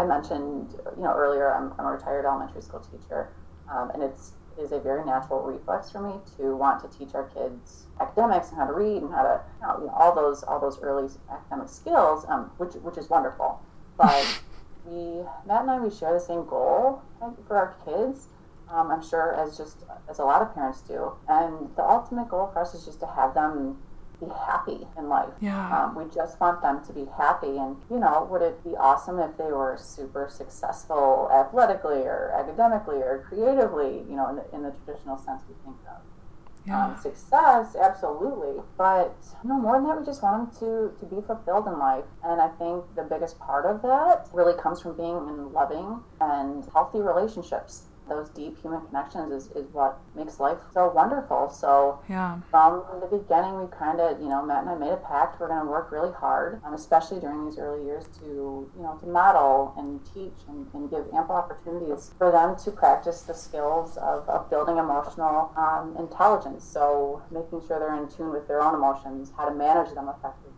I 0.02 0.04
mentioned 0.04 0.74
you 0.98 1.04
know 1.04 1.14
earlier 1.14 1.54
I'm, 1.54 1.72
I'm 1.78 1.86
a 1.86 1.92
retired 1.92 2.26
elementary 2.26 2.64
school 2.64 2.80
teacher, 2.80 3.30
um, 3.72 3.92
and 3.92 4.02
it's 4.02 4.32
it 4.58 4.62
is 4.64 4.72
a 4.72 4.80
very 4.80 5.06
natural 5.06 5.44
reflex 5.44 5.92
for 5.92 6.02
me 6.02 6.16
to 6.38 6.56
want 6.56 6.82
to 6.82 6.98
teach 6.98 7.14
our 7.14 7.26
kids 7.26 7.84
academics 8.02 8.50
and 8.50 8.58
how 8.58 8.66
to 8.66 8.74
read 8.74 9.04
and 9.04 9.14
how 9.14 9.22
to 9.22 9.42
you 9.62 9.86
know, 9.86 9.94
all 9.96 10.16
those 10.16 10.42
all 10.42 10.60
those 10.60 10.82
early 10.82 11.08
academic 11.30 11.70
skills, 11.70 12.26
um, 12.28 12.50
which 12.58 12.74
which 12.82 12.98
is 12.98 13.08
wonderful. 13.08 13.62
But 13.98 14.42
we 14.88 15.22
Matt 15.46 15.62
and 15.62 15.70
I 15.70 15.80
we 15.80 15.92
share 15.92 16.14
the 16.14 16.20
same 16.20 16.44
goal 16.44 17.04
for 17.48 17.56
our 17.56 17.76
kids. 17.86 18.30
Um, 18.68 18.90
I'm 18.90 19.08
sure 19.08 19.36
as 19.36 19.58
just 19.58 19.84
as 20.10 20.18
a 20.18 20.26
lot 20.26 20.42
of 20.42 20.56
parents 20.56 20.82
do, 20.82 21.14
and 21.30 21.70
the 21.76 21.84
ultimate 21.84 22.30
goal 22.30 22.50
for 22.52 22.62
us 22.64 22.74
is 22.74 22.84
just 22.84 23.00
to 23.02 23.06
have 23.06 23.36
them 23.36 23.78
be 24.20 24.28
happy 24.46 24.88
in 24.98 25.10
life. 25.10 25.34
Yeah. 25.42 25.86
Um, 25.86 25.96
we 25.96 26.06
just 26.14 26.40
want 26.40 26.62
them 26.62 26.84
to 26.86 26.94
be 26.94 27.06
happy. 27.18 27.58
And, 27.58 27.78
you 27.90 28.00
know, 28.00 28.28
would 28.32 28.42
it 28.42 28.64
be 28.64 28.72
awesome 28.72 29.20
if 29.20 29.38
they 29.38 29.52
were 29.52 29.78
super 29.80 30.28
successful 30.32 31.30
athletically 31.34 32.02
or 32.02 32.32
academically 32.38 32.98
or 32.98 33.26
creatively, 33.28 34.04
you 34.10 34.16
know, 34.16 34.30
in 34.30 34.36
the, 34.38 34.46
in 34.54 34.64
the 34.64 34.72
traditional 34.86 35.18
sense 35.18 35.44
we 35.48 35.56
think 35.64 35.78
of? 35.90 36.02
Yeah. 36.66 36.88
Um, 36.88 36.98
success, 37.02 37.76
absolutely. 37.76 38.62
But 38.78 39.16
no 39.44 39.58
more 39.58 39.78
than 39.78 39.88
that, 39.88 40.00
we 40.00 40.06
just 40.06 40.22
want 40.22 40.52
them 40.52 40.60
to, 40.60 41.00
to 41.00 41.06
be 41.06 41.22
fulfilled 41.26 41.66
in 41.68 41.80
life. 41.80 42.04
And 42.24 42.42
I 42.42 42.50
think 42.50 42.84
the 42.96 43.04
biggest 43.04 43.40
part 43.40 43.66
of 43.66 43.82
that 43.84 44.28
really 44.34 44.60
comes 44.60 44.82
from 44.82 44.98
being 44.98 45.16
in 45.16 45.54
loving 45.54 46.02
and 46.20 46.66
healthy 46.74 47.00
relationships 47.00 47.84
those 48.10 48.30
deep 48.30 48.62
human 48.62 48.82
connections 48.88 49.32
is, 49.32 49.52
is 49.56 49.68
what 49.74 50.00
makes 50.16 50.40
life 50.40 50.58
so 50.74 50.90
wonderful. 50.90 51.50
So 51.50 52.00
yeah. 52.10 52.40
from 52.50 52.84
the 53.00 53.18
beginning, 53.18 53.60
we 53.60 53.68
kind 53.68 54.00
of, 54.00 54.20
you 54.20 54.30
know, 54.30 54.46
Matt 54.46 54.64
and 54.64 54.70
I 54.70 54.76
made 54.76 54.92
a 54.92 54.98
pact. 54.98 55.40
We're 55.40 55.48
going 55.48 55.66
to 55.66 55.70
work 55.70 55.92
really 55.92 56.14
hard, 56.14 56.62
um, 56.64 56.74
especially 56.74 57.20
during 57.20 57.46
these 57.46 57.58
early 57.58 57.86
years, 57.86 58.06
to, 58.20 58.26
you 58.26 58.82
know, 58.82 58.98
to 59.00 59.06
model 59.06 59.74
and 59.78 60.02
teach 60.14 60.46
and, 60.48 60.68
and 60.74 60.90
give 60.90 61.06
ample 61.14 61.36
opportunities 61.36 62.12
for 62.18 62.32
them 62.32 62.56
to 62.64 62.72
practice 62.72 63.22
the 63.22 63.34
skills 63.34 63.98
of, 63.98 64.28
of 64.30 64.50
building 64.50 64.78
emotional 64.78 65.52
um, 65.58 65.96
intelligence. 65.98 66.64
So 66.64 67.22
making 67.32 67.68
sure 67.68 67.80
they're 67.80 67.96
in 67.96 68.10
tune 68.10 68.32
with 68.32 68.48
their 68.48 68.62
own 68.62 68.76
emotions, 68.76 69.32
how 69.38 69.48
to 69.48 69.56
manage 69.56 69.94
them 69.94 70.10
effectively 70.10 70.57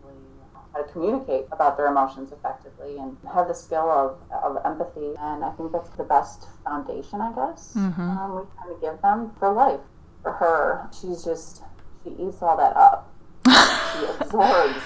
communicate 0.84 1.46
about 1.52 1.76
their 1.76 1.86
emotions 1.86 2.32
effectively 2.32 2.98
and 2.98 3.16
have 3.32 3.48
the 3.48 3.54
skill 3.54 3.90
of, 3.90 4.16
of 4.44 4.58
empathy. 4.64 5.14
And 5.18 5.44
I 5.44 5.50
think 5.52 5.72
that's 5.72 5.90
the 5.90 6.04
best 6.04 6.46
foundation, 6.64 7.20
I 7.20 7.32
guess, 7.32 7.74
Mhm. 7.76 7.98
um, 7.98 8.34
we 8.36 8.42
kind 8.58 8.70
of 8.74 8.80
give 8.80 9.00
them 9.02 9.32
for 9.38 9.52
life. 9.52 9.80
For 10.22 10.32
her, 10.32 10.88
she's 10.92 11.24
just, 11.24 11.62
she 12.04 12.10
eats 12.10 12.42
all 12.42 12.56
that 12.56 12.76
up. 12.76 13.10
she 13.46 14.06
absorbs 14.20 14.82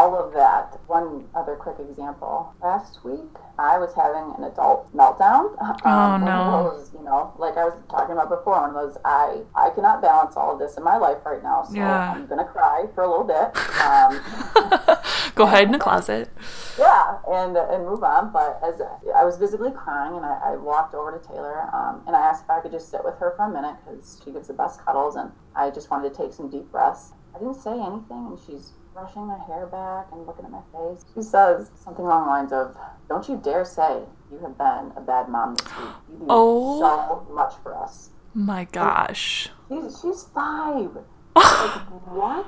all 0.00 0.16
of 0.16 0.32
that. 0.32 0.78
One 0.86 1.26
other 1.34 1.56
quick 1.56 1.76
example. 1.78 2.54
Last 2.62 3.04
week, 3.04 3.20
I 3.58 3.78
was 3.78 3.92
having 3.94 4.34
an 4.38 4.44
adult 4.50 4.88
meltdown. 4.96 5.56
Oh, 5.84 6.10
one 6.12 6.24
no. 6.24 6.70
those, 6.74 6.90
you 6.94 7.02
know, 7.04 7.32
like 7.38 7.56
I 7.56 7.64
was 7.64 7.74
talking 7.90 8.12
about 8.12 8.28
before, 8.30 8.60
one 8.60 8.70
of 8.70 8.74
those, 8.76 8.96
I, 9.04 9.42
I 9.54 9.70
cannot 9.70 10.00
balance 10.02 10.36
all 10.36 10.52
of 10.52 10.58
this 10.58 10.76
in 10.76 10.84
my 10.84 10.96
life 10.96 11.18
right 11.24 11.42
now, 11.42 11.64
so 11.64 11.74
Yeah. 11.74 12.12
I'm 12.12 12.26
going 12.26 12.38
to 12.44 12.50
cry 12.50 12.84
for 12.94 13.02
a 13.04 13.08
little 13.10 13.24
bit. 13.24 13.48
Um, 13.80 14.20
Go 15.34 15.46
hide 15.46 15.68
in 15.68 15.74
a 15.74 15.78
closet. 15.78 16.28
yeah, 16.78 17.16
and 17.28 17.56
and 17.56 17.86
move 17.86 18.02
on. 18.04 18.30
But 18.32 18.60
as 18.62 18.80
I 19.16 19.24
was 19.24 19.38
visibly 19.38 19.70
crying, 19.70 20.14
and 20.16 20.24
I, 20.26 20.52
I 20.52 20.56
walked 20.56 20.94
over 20.94 21.16
to 21.16 21.26
Taylor, 21.26 21.62
um, 21.74 22.02
and 22.06 22.14
I 22.14 22.20
asked 22.20 22.44
if 22.44 22.50
I 22.50 22.60
could 22.60 22.72
just 22.72 22.90
sit 22.90 23.02
with 23.04 23.16
her 23.18 23.32
for 23.36 23.44
a 23.46 23.50
minute 23.50 23.76
because 23.84 24.20
she 24.22 24.30
gives 24.32 24.48
the 24.48 24.54
best 24.54 24.84
cuddles, 24.84 25.16
and 25.16 25.32
I 25.56 25.70
just 25.70 25.90
wanted 25.90 26.12
to 26.12 26.16
take 26.22 26.32
some 26.34 26.50
deep 26.50 26.70
breaths. 26.70 27.12
I 27.34 27.38
didn't 27.38 27.54
say 27.54 27.72
anything, 27.72 28.26
and 28.30 28.38
she's 28.46 28.72
brushing 28.92 29.26
my 29.26 29.38
hair 29.46 29.66
back 29.66 30.06
and 30.12 30.26
looking 30.26 30.44
at 30.44 30.50
my 30.50 30.62
face. 30.72 31.04
She 31.14 31.22
says 31.22 31.70
something 31.82 32.04
along 32.04 32.24
the 32.24 32.30
lines 32.30 32.52
of, 32.52 32.76
"Don't 33.08 33.28
you 33.28 33.36
dare 33.36 33.64
say 33.64 34.02
you 34.30 34.38
have 34.38 34.56
been 34.58 34.92
a 34.96 35.00
bad 35.00 35.28
mom 35.28 35.54
this 35.56 35.66
week. 35.78 35.88
You 36.10 36.18
do 36.18 36.24
Oh. 36.28 36.80
so 36.80 37.32
much 37.34 37.54
for 37.62 37.76
us." 37.76 38.10
My 38.34 38.64
gosh. 38.64 39.50
She's 39.68 40.00
she's 40.00 40.22
five. 40.34 40.90
like 41.36 42.06
what? 42.06 42.46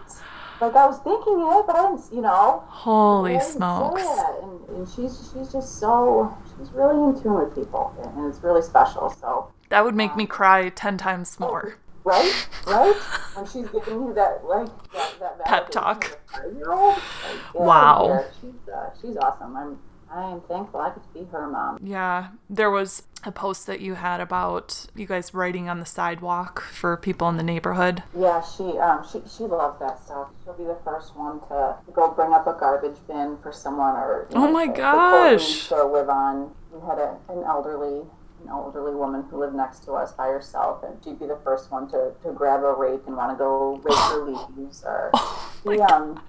Like 0.60 0.76
I 0.76 0.86
was 0.86 0.98
thinking 0.98 1.40
it, 1.40 1.66
but 1.66 1.76
I 1.76 1.90
didn't. 1.90 2.12
You 2.12 2.22
know. 2.22 2.62
Holy 2.68 3.40
smokes. 3.40 4.02
And, 4.42 4.68
and 4.76 4.88
she's 4.88 5.30
she's 5.32 5.52
just 5.52 5.78
so 5.80 6.36
she's 6.58 6.70
really 6.72 6.96
in 7.10 7.20
tune 7.22 7.34
with 7.34 7.54
people, 7.54 7.92
and 8.16 8.26
it's 8.32 8.42
really 8.42 8.62
special. 8.62 9.10
So 9.10 9.50
That 9.70 9.84
would 9.84 9.94
make 9.96 10.14
me 10.16 10.24
um, 10.24 10.28
cry 10.28 10.68
10 10.68 10.98
times 10.98 11.40
more. 11.40 11.74
Oh, 11.76 11.91
right, 12.04 12.46
right, 12.66 12.96
And 13.36 13.48
she's 13.48 13.68
giving 13.68 13.94
you 13.94 14.12
that 14.14 14.44
like 14.44 14.68
that, 14.92 15.18
that 15.38 15.44
Pep 15.44 15.70
talk. 15.70 16.04
as 16.04 16.12
a 16.12 16.42
five-year-old, 16.44 16.94
like, 16.96 17.54
Wow. 17.54 18.24
She's 18.40 18.50
uh, 18.72 18.90
she's 19.00 19.16
awesome. 19.16 19.56
I'm 19.56 19.78
I 20.14 20.30
am 20.30 20.42
thankful 20.42 20.78
I 20.80 20.90
could 20.90 21.02
be 21.14 21.24
her 21.32 21.46
mom. 21.48 21.78
Yeah, 21.82 22.28
there 22.50 22.70
was 22.70 23.04
a 23.24 23.32
post 23.32 23.66
that 23.66 23.80
you 23.80 23.94
had 23.94 24.20
about 24.20 24.86
you 24.94 25.06
guys 25.06 25.32
writing 25.32 25.70
on 25.70 25.78
the 25.78 25.86
sidewalk 25.86 26.60
for 26.60 26.96
people 26.98 27.28
in 27.30 27.38
the 27.38 27.42
neighborhood. 27.42 28.02
Yeah, 28.18 28.42
she 28.42 28.64
um 28.78 29.06
she 29.10 29.22
she 29.26 29.44
loves 29.44 29.78
that 29.80 29.98
stuff. 30.04 30.28
She'll 30.44 30.52
be 30.54 30.64
the 30.64 30.76
first 30.84 31.16
one 31.16 31.40
to 31.48 31.76
go 31.94 32.10
bring 32.10 32.32
up 32.34 32.46
a 32.46 32.52
garbage 32.58 32.98
bin 33.08 33.38
for 33.42 33.52
someone 33.52 33.94
or 33.96 34.26
you 34.30 34.36
Oh 34.36 34.50
my 34.50 34.66
the- 34.66 34.72
the 34.72 34.78
courtroom 34.82 35.38
gosh. 35.38 35.68
to 35.68 35.84
live 35.86 36.08
on. 36.10 36.50
We 36.72 36.80
had 36.86 36.98
a, 36.98 37.16
an 37.30 37.42
elderly 37.44 38.02
an 38.42 38.48
elderly 38.48 38.94
woman 38.94 39.24
who 39.30 39.38
lived 39.38 39.54
next 39.54 39.84
to 39.84 39.92
us 39.92 40.12
by 40.12 40.28
herself, 40.28 40.82
and 40.82 41.02
she'd 41.02 41.18
be 41.18 41.26
the 41.26 41.38
first 41.44 41.70
one 41.70 41.88
to, 41.88 42.12
to 42.22 42.32
grab 42.32 42.62
a 42.62 42.72
rake 42.72 43.02
and 43.06 43.16
want 43.16 43.30
to 43.30 43.36
go 43.36 43.80
rake 43.82 43.96
her 43.96 44.24
leaves. 44.24 44.82
Or 44.84 45.10
she, 45.62 45.80
um, 45.80 46.20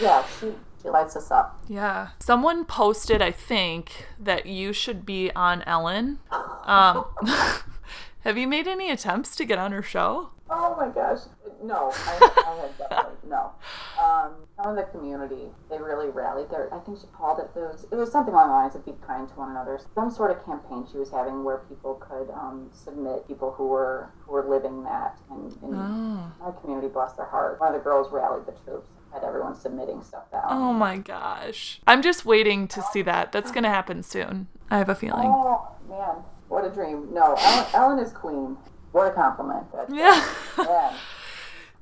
yeah, 0.00 0.24
she 0.40 0.52
she 0.82 0.88
lights 0.88 1.16
us 1.16 1.30
up. 1.30 1.60
Yeah. 1.68 2.08
Someone 2.18 2.64
posted, 2.64 3.22
I 3.22 3.30
think, 3.30 4.06
that 4.18 4.46
you 4.46 4.72
should 4.72 5.06
be 5.06 5.30
on 5.32 5.62
Ellen. 5.62 6.18
Um, 6.64 7.04
have 8.20 8.36
you 8.36 8.48
made 8.48 8.66
any 8.66 8.90
attempts 8.90 9.36
to 9.36 9.44
get 9.44 9.58
on 9.58 9.70
her 9.72 9.82
show? 9.82 10.30
Oh 10.50 10.76
my 10.76 10.88
gosh, 10.88 11.20
no, 11.62 11.92
I, 11.94 12.30
I 12.46 12.60
had 12.62 12.78
definitely 12.88 13.28
no. 13.28 13.52
Um, 14.02 14.32
some 14.56 14.70
of 14.70 14.76
the 14.76 14.82
community, 14.90 15.48
they 15.70 15.78
really 15.78 16.08
rallied 16.10 16.50
there. 16.50 16.72
I 16.72 16.78
think 16.80 16.98
she 17.00 17.06
called 17.16 17.38
it. 17.38 17.50
It 17.56 17.60
was, 17.60 17.86
it 17.90 17.94
was 17.94 18.10
something 18.10 18.34
along 18.34 18.48
the 18.48 18.54
lines 18.54 18.74
of 18.74 18.84
be 18.84 18.92
kind 19.06 19.28
to 19.28 19.34
one 19.34 19.50
another. 19.50 19.78
Some 19.94 20.10
sort 20.10 20.30
of 20.30 20.44
campaign 20.44 20.86
she 20.90 20.98
was 20.98 21.10
having 21.10 21.44
where 21.44 21.58
people 21.68 21.94
could 21.94 22.30
um, 22.30 22.70
submit 22.72 23.26
people 23.28 23.52
who 23.52 23.68
were 23.68 24.10
who 24.26 24.32
were 24.32 24.44
living 24.48 24.82
that, 24.84 25.18
and, 25.30 25.52
and 25.62 25.74
Oh. 25.74 26.32
my 26.44 26.60
community, 26.60 26.88
bless 26.88 27.12
their 27.14 27.26
heart. 27.26 27.60
One 27.60 27.74
of 27.74 27.80
the 27.80 27.84
girls 27.84 28.10
rallied 28.12 28.46
the 28.46 28.52
troops. 28.64 28.88
Had 29.12 29.24
everyone 29.24 29.54
submitting 29.54 30.02
stuff 30.02 30.30
down. 30.32 30.44
Oh 30.48 30.72
my 30.72 30.96
gosh. 30.96 31.82
I'm 31.86 32.00
just 32.00 32.24
waiting 32.24 32.66
to 32.68 32.80
see 32.92 33.02
that. 33.02 33.30
That's 33.30 33.52
going 33.52 33.64
to 33.64 33.68
happen 33.68 34.02
soon. 34.02 34.48
I 34.70 34.78
have 34.78 34.88
a 34.88 34.94
feeling. 34.94 35.26
Oh, 35.26 35.68
man, 35.86 36.24
what 36.48 36.64
a 36.64 36.70
dream! 36.70 37.12
No, 37.12 37.34
Ellen, 37.38 37.66
Ellen 37.74 37.98
is 37.98 38.10
queen. 38.10 38.56
What 38.92 39.06
a 39.08 39.10
compliment. 39.14 39.66
That's, 39.70 39.92
Yeah. 39.92 40.26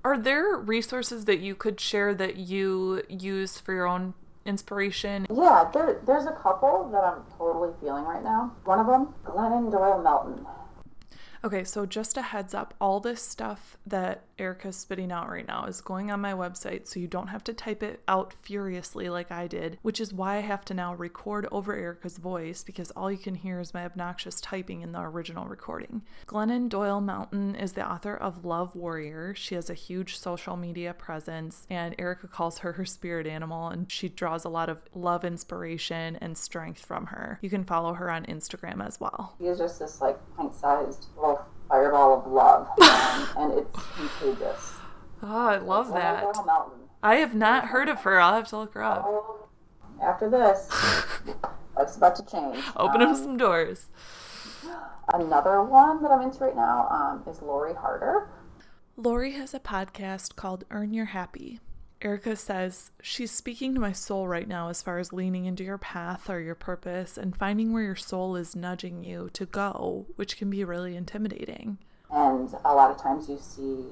Are 0.02 0.16
there 0.16 0.56
resources 0.56 1.26
that 1.26 1.40
you 1.40 1.54
could 1.54 1.78
share 1.78 2.14
that 2.14 2.36
you 2.36 3.02
use 3.08 3.58
for 3.58 3.74
your 3.74 3.86
own 3.86 4.14
inspiration? 4.46 5.26
Yeah, 5.30 5.70
there, 5.74 6.00
there's 6.06 6.24
a 6.24 6.32
couple 6.32 6.88
that 6.90 7.04
I'm 7.04 7.22
totally 7.36 7.72
feeling 7.80 8.04
right 8.04 8.24
now. 8.24 8.54
One 8.64 8.78
of 8.78 8.86
them, 8.86 9.14
Glennon 9.24 9.70
Doyle 9.70 10.02
Melton. 10.02 10.46
Okay, 11.44 11.64
so 11.64 11.84
just 11.84 12.16
a 12.16 12.22
heads 12.22 12.54
up 12.54 12.74
all 12.80 13.00
this 13.00 13.22
stuff 13.22 13.76
that 13.86 14.24
Erica's 14.40 14.76
spitting 14.76 15.12
out 15.12 15.28
right 15.28 15.46
now 15.46 15.66
is 15.66 15.80
going 15.80 16.10
on 16.10 16.20
my 16.20 16.32
website, 16.32 16.86
so 16.86 16.98
you 16.98 17.06
don't 17.06 17.28
have 17.28 17.44
to 17.44 17.52
type 17.52 17.82
it 17.82 18.02
out 18.08 18.32
furiously 18.32 19.08
like 19.08 19.30
I 19.30 19.46
did, 19.46 19.78
which 19.82 20.00
is 20.00 20.12
why 20.12 20.36
I 20.36 20.40
have 20.40 20.64
to 20.66 20.74
now 20.74 20.94
record 20.94 21.46
over 21.52 21.74
Erica's 21.76 22.16
voice 22.16 22.62
because 22.62 22.90
all 22.92 23.12
you 23.12 23.18
can 23.18 23.34
hear 23.34 23.60
is 23.60 23.74
my 23.74 23.84
obnoxious 23.84 24.40
typing 24.40 24.80
in 24.80 24.92
the 24.92 25.00
original 25.00 25.46
recording. 25.46 26.02
Glennon 26.26 26.68
Doyle 26.68 27.00
Melton 27.00 27.54
is 27.54 27.74
the 27.74 27.88
author 27.88 28.16
of 28.16 28.44
Love 28.44 28.74
Warrior. 28.74 29.34
She 29.36 29.54
has 29.54 29.68
a 29.68 29.74
huge 29.74 30.18
social 30.18 30.56
media 30.56 30.94
presence, 30.94 31.66
and 31.68 31.94
Erica 31.98 32.26
calls 32.26 32.58
her 32.58 32.72
her 32.72 32.86
spirit 32.86 33.26
animal, 33.26 33.68
and 33.68 33.90
she 33.92 34.08
draws 34.08 34.44
a 34.44 34.48
lot 34.48 34.68
of 34.68 34.78
love 34.94 35.24
inspiration 35.24 36.16
and 36.20 36.36
strength 36.36 36.84
from 36.84 37.06
her. 37.06 37.38
You 37.42 37.50
can 37.50 37.64
follow 37.64 37.92
her 37.94 38.10
on 38.10 38.24
Instagram 38.24 38.84
as 38.84 38.98
well. 38.98 39.34
She 39.38 39.46
is 39.46 39.58
just 39.58 39.78
this 39.78 40.00
like 40.00 40.18
pint-sized 40.36 41.06
little 41.16 41.44
fireball 41.80 42.18
of 42.18 42.26
love, 42.30 42.68
um, 42.82 43.28
and 43.38 43.58
it's 43.60 43.78
contagious. 43.96 44.74
Oh, 45.22 45.46
I 45.46 45.56
love 45.58 45.88
Glennon 45.88 45.94
that. 46.34 46.70
I 47.02 47.16
have 47.16 47.34
not 47.34 47.66
heard 47.66 47.88
of 47.88 48.00
her. 48.02 48.20
I'll 48.20 48.34
have 48.34 48.48
to 48.48 48.58
look 48.58 48.74
her 48.74 48.82
up. 48.82 49.04
Oh, 49.06 49.48
after 50.02 50.28
this, 50.28 50.68
life's 51.76 51.96
about 51.96 52.16
to 52.16 52.24
change. 52.26 52.62
Open 52.76 53.00
up 53.02 53.08
Um, 53.10 53.16
some 53.16 53.36
doors. 53.36 53.88
Another 55.12 55.62
one 55.62 56.02
that 56.02 56.10
I'm 56.10 56.20
into 56.22 56.44
right 56.44 56.54
now 56.56 56.86
um, 56.88 57.24
is 57.32 57.40
Lori 57.42 57.74
Harder. 57.74 58.28
Lori 58.96 59.32
has 59.32 59.54
a 59.54 59.60
podcast 59.60 60.36
called 60.36 60.64
Earn 60.70 60.92
Your 60.92 61.06
Happy. 61.06 61.60
Erica 62.02 62.34
says, 62.34 62.90
She's 63.02 63.30
speaking 63.30 63.74
to 63.74 63.80
my 63.80 63.92
soul 63.92 64.26
right 64.26 64.48
now 64.48 64.68
as 64.68 64.80
far 64.82 64.98
as 64.98 65.12
leaning 65.12 65.44
into 65.44 65.62
your 65.64 65.78
path 65.78 66.30
or 66.30 66.40
your 66.40 66.54
purpose 66.54 67.18
and 67.18 67.36
finding 67.36 67.72
where 67.72 67.82
your 67.82 67.96
soul 67.96 68.36
is 68.36 68.56
nudging 68.56 69.04
you 69.04 69.28
to 69.34 69.44
go, 69.46 70.06
which 70.16 70.36
can 70.38 70.48
be 70.48 70.64
really 70.64 70.96
intimidating. 70.96 71.78
And 72.10 72.52
a 72.64 72.74
lot 72.74 72.90
of 72.90 73.00
times 73.00 73.28
you 73.28 73.38
see 73.38 73.84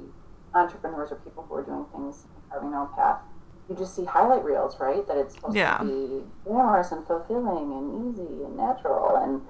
entrepreneurs 0.54 1.12
or 1.12 1.16
people 1.16 1.44
who 1.48 1.54
are 1.56 1.62
doing 1.62 1.84
things 1.92 2.24
carving 2.50 2.70
their 2.70 2.80
own 2.80 2.88
path. 2.94 3.20
You 3.68 3.76
just 3.76 3.94
see 3.94 4.06
highlight 4.06 4.42
reels, 4.42 4.80
right? 4.80 5.06
That 5.06 5.18
it's 5.18 5.34
supposed 5.34 5.54
Yeah. 5.54 5.76
to 5.76 5.84
be 5.84 6.22
glamorous 6.44 6.90
and 6.90 7.06
fulfilling 7.06 7.70
and 7.74 8.14
easy 8.14 8.42
and 8.44 8.56
natural, 8.56 9.16
and 9.16 9.42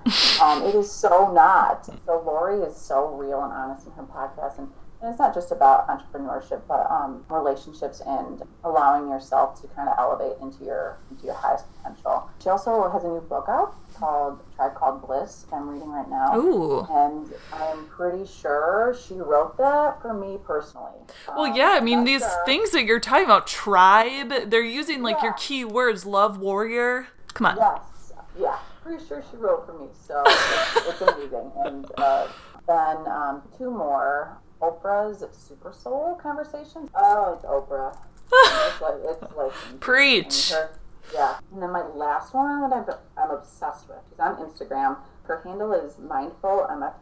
um, 0.42 0.64
it 0.64 0.74
is 0.74 0.90
so 0.90 1.32
not. 1.32 1.86
So 1.86 2.20
Lori 2.26 2.60
is 2.62 2.74
so 2.76 3.14
real 3.14 3.40
and 3.44 3.52
honest 3.52 3.86
in 3.86 3.92
her 3.92 4.02
podcast, 4.02 4.58
and, 4.58 4.68
and 5.00 5.10
it's 5.10 5.18
not 5.18 5.32
just 5.32 5.52
about 5.52 5.86
entrepreneurship, 5.86 6.62
but 6.66 6.90
um, 6.90 7.24
relationships 7.30 8.02
and 8.04 8.42
allowing 8.64 9.08
yourself 9.08 9.60
to 9.60 9.68
kind 9.68 9.88
of 9.88 9.94
elevate 9.98 10.36
into 10.42 10.64
your 10.64 10.98
into 11.10 11.26
your 11.26 11.34
highest 11.34 11.66
potential. 11.76 12.28
She 12.42 12.48
also 12.48 12.88
has 12.90 13.04
a 13.04 13.08
new 13.08 13.20
book 13.20 13.46
out 13.48 13.74
called 13.94 14.40
Tribe 14.56 14.74
Called 14.74 15.06
Bliss. 15.06 15.46
I'm 15.52 15.68
reading 15.68 15.90
right 15.90 16.08
now. 16.08 16.36
Ooh. 16.36 16.86
And 16.90 17.32
I'm 17.52 17.86
pretty 17.86 18.26
sure 18.26 18.96
she 19.06 19.14
wrote 19.14 19.56
that 19.58 20.02
for 20.02 20.14
me 20.14 20.38
personally. 20.44 20.92
Well, 21.28 21.46
Um, 21.46 21.56
yeah, 21.56 21.70
I 21.70 21.80
mean, 21.80 22.04
these 22.04 22.22
sure. 22.22 22.44
things 22.44 22.70
that 22.72 22.84
you're 22.84 23.00
talking 23.00 23.24
about, 23.24 23.46
tribe, 23.46 24.50
they're 24.50 24.62
using 24.62 25.02
like 25.02 25.22
your 25.22 25.32
key 25.34 25.64
words, 25.64 26.06
love, 26.06 26.38
warrior. 26.38 27.08
Come 27.34 27.46
on. 27.46 27.56
Yes, 27.56 28.12
yeah, 28.38 28.58
pretty 28.82 29.04
sure 29.04 29.22
she 29.30 29.36
wrote 29.36 29.66
for 29.66 29.78
me, 29.78 29.88
so 30.06 30.22
it's, 30.26 30.88
it's 30.88 31.00
amazing. 31.02 31.52
And 31.64 31.86
uh, 31.98 32.28
then 32.66 32.96
um, 33.06 33.42
two 33.56 33.70
more 33.70 34.38
Oprah's 34.60 35.24
Super 35.36 35.72
Soul 35.72 36.18
conversations. 36.20 36.90
Oh, 36.94 37.34
it's 37.34 37.44
Oprah. 37.44 37.96
it's 38.32 38.80
like 38.80 38.94
it's 39.04 39.36
like 39.36 39.80
Preach. 39.80 40.50
her- 40.52 40.70
yeah, 41.14 41.38
and 41.52 41.62
then 41.62 41.70
my 41.72 41.86
last 41.86 42.34
one 42.34 42.68
that 42.68 42.72
I'm, 42.76 42.84
I'm 43.16 43.30
obsessed 43.30 43.88
with. 43.88 43.98
is 44.12 44.18
on 44.20 44.36
Instagram. 44.36 44.98
Her 45.22 45.40
handle 45.42 45.72
is 45.72 45.98
mindful 45.98 46.66
MFT. 46.70 46.92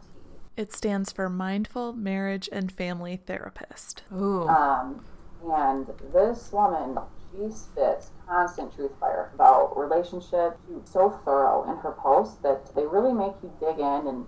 It 0.55 0.71
stands 0.73 1.11
for 1.11 1.29
Mindful 1.29 1.91
Marriage 1.93 2.47
and 2.51 2.71
Family 2.71 3.17
Therapist. 3.17 4.03
Ooh. 4.13 4.47
Um, 4.47 5.03
and 5.45 5.87
this 6.13 6.51
woman, 6.53 6.97
she 7.31 7.51
spits 7.51 8.11
constant 8.27 8.73
truth 8.73 8.91
fire 8.99 9.29
about 9.35 9.77
relationships. 9.77 10.57
She's 10.67 10.89
so 10.89 11.09
thorough 11.25 11.69
in 11.69 11.77
her 11.79 11.91
posts 11.91 12.37
that 12.43 12.73
they 12.75 12.85
really 12.85 13.13
make 13.13 13.33
you 13.43 13.51
dig 13.59 13.77
in 13.77 14.07
and 14.07 14.25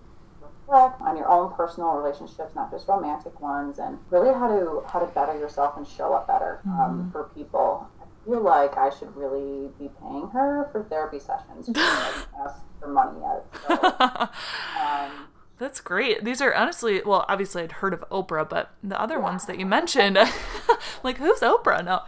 reflect 0.69 1.01
on 1.01 1.17
your 1.17 1.27
own 1.29 1.53
personal 1.53 1.91
relationships, 1.91 2.55
not 2.55 2.71
just 2.71 2.87
romantic 2.87 3.39
ones, 3.41 3.79
and 3.79 3.97
really 4.09 4.33
how 4.33 4.47
to 4.47 4.83
how 4.87 4.99
to 4.99 5.07
better 5.07 5.37
yourself 5.37 5.77
and 5.77 5.87
show 5.87 6.13
up 6.13 6.27
better 6.27 6.61
um, 6.65 7.09
for 7.11 7.29
people. 7.35 7.87
I 8.01 8.25
feel 8.25 8.41
like 8.41 8.77
I 8.77 8.89
should 8.89 9.15
really 9.15 9.69
be 9.79 9.89
paying 10.01 10.29
her 10.29 10.69
for 10.71 10.83
therapy 10.83 11.19
sessions. 11.19 11.69
She 11.73 11.79
hasn't 11.79 12.27
asked 12.45 12.63
for 12.79 12.87
money 12.87 13.19
yet. 13.21 13.45
So, 13.67 13.73
um, 14.79 15.27
That's 15.59 15.81
great. 15.81 16.23
These 16.23 16.41
are 16.41 16.53
honestly, 16.55 17.01
well, 17.05 17.25
obviously 17.27 17.61
I'd 17.63 17.73
heard 17.73 17.93
of 17.93 18.03
Oprah, 18.09 18.47
but 18.49 18.71
the 18.81 18.99
other 18.99 19.19
ones 19.19 19.45
that 19.45 19.59
you 19.59 19.65
mentioned, 19.65 20.17
like 21.03 21.17
who's 21.17 21.41
Oprah? 21.41 21.83
No. 21.83 22.03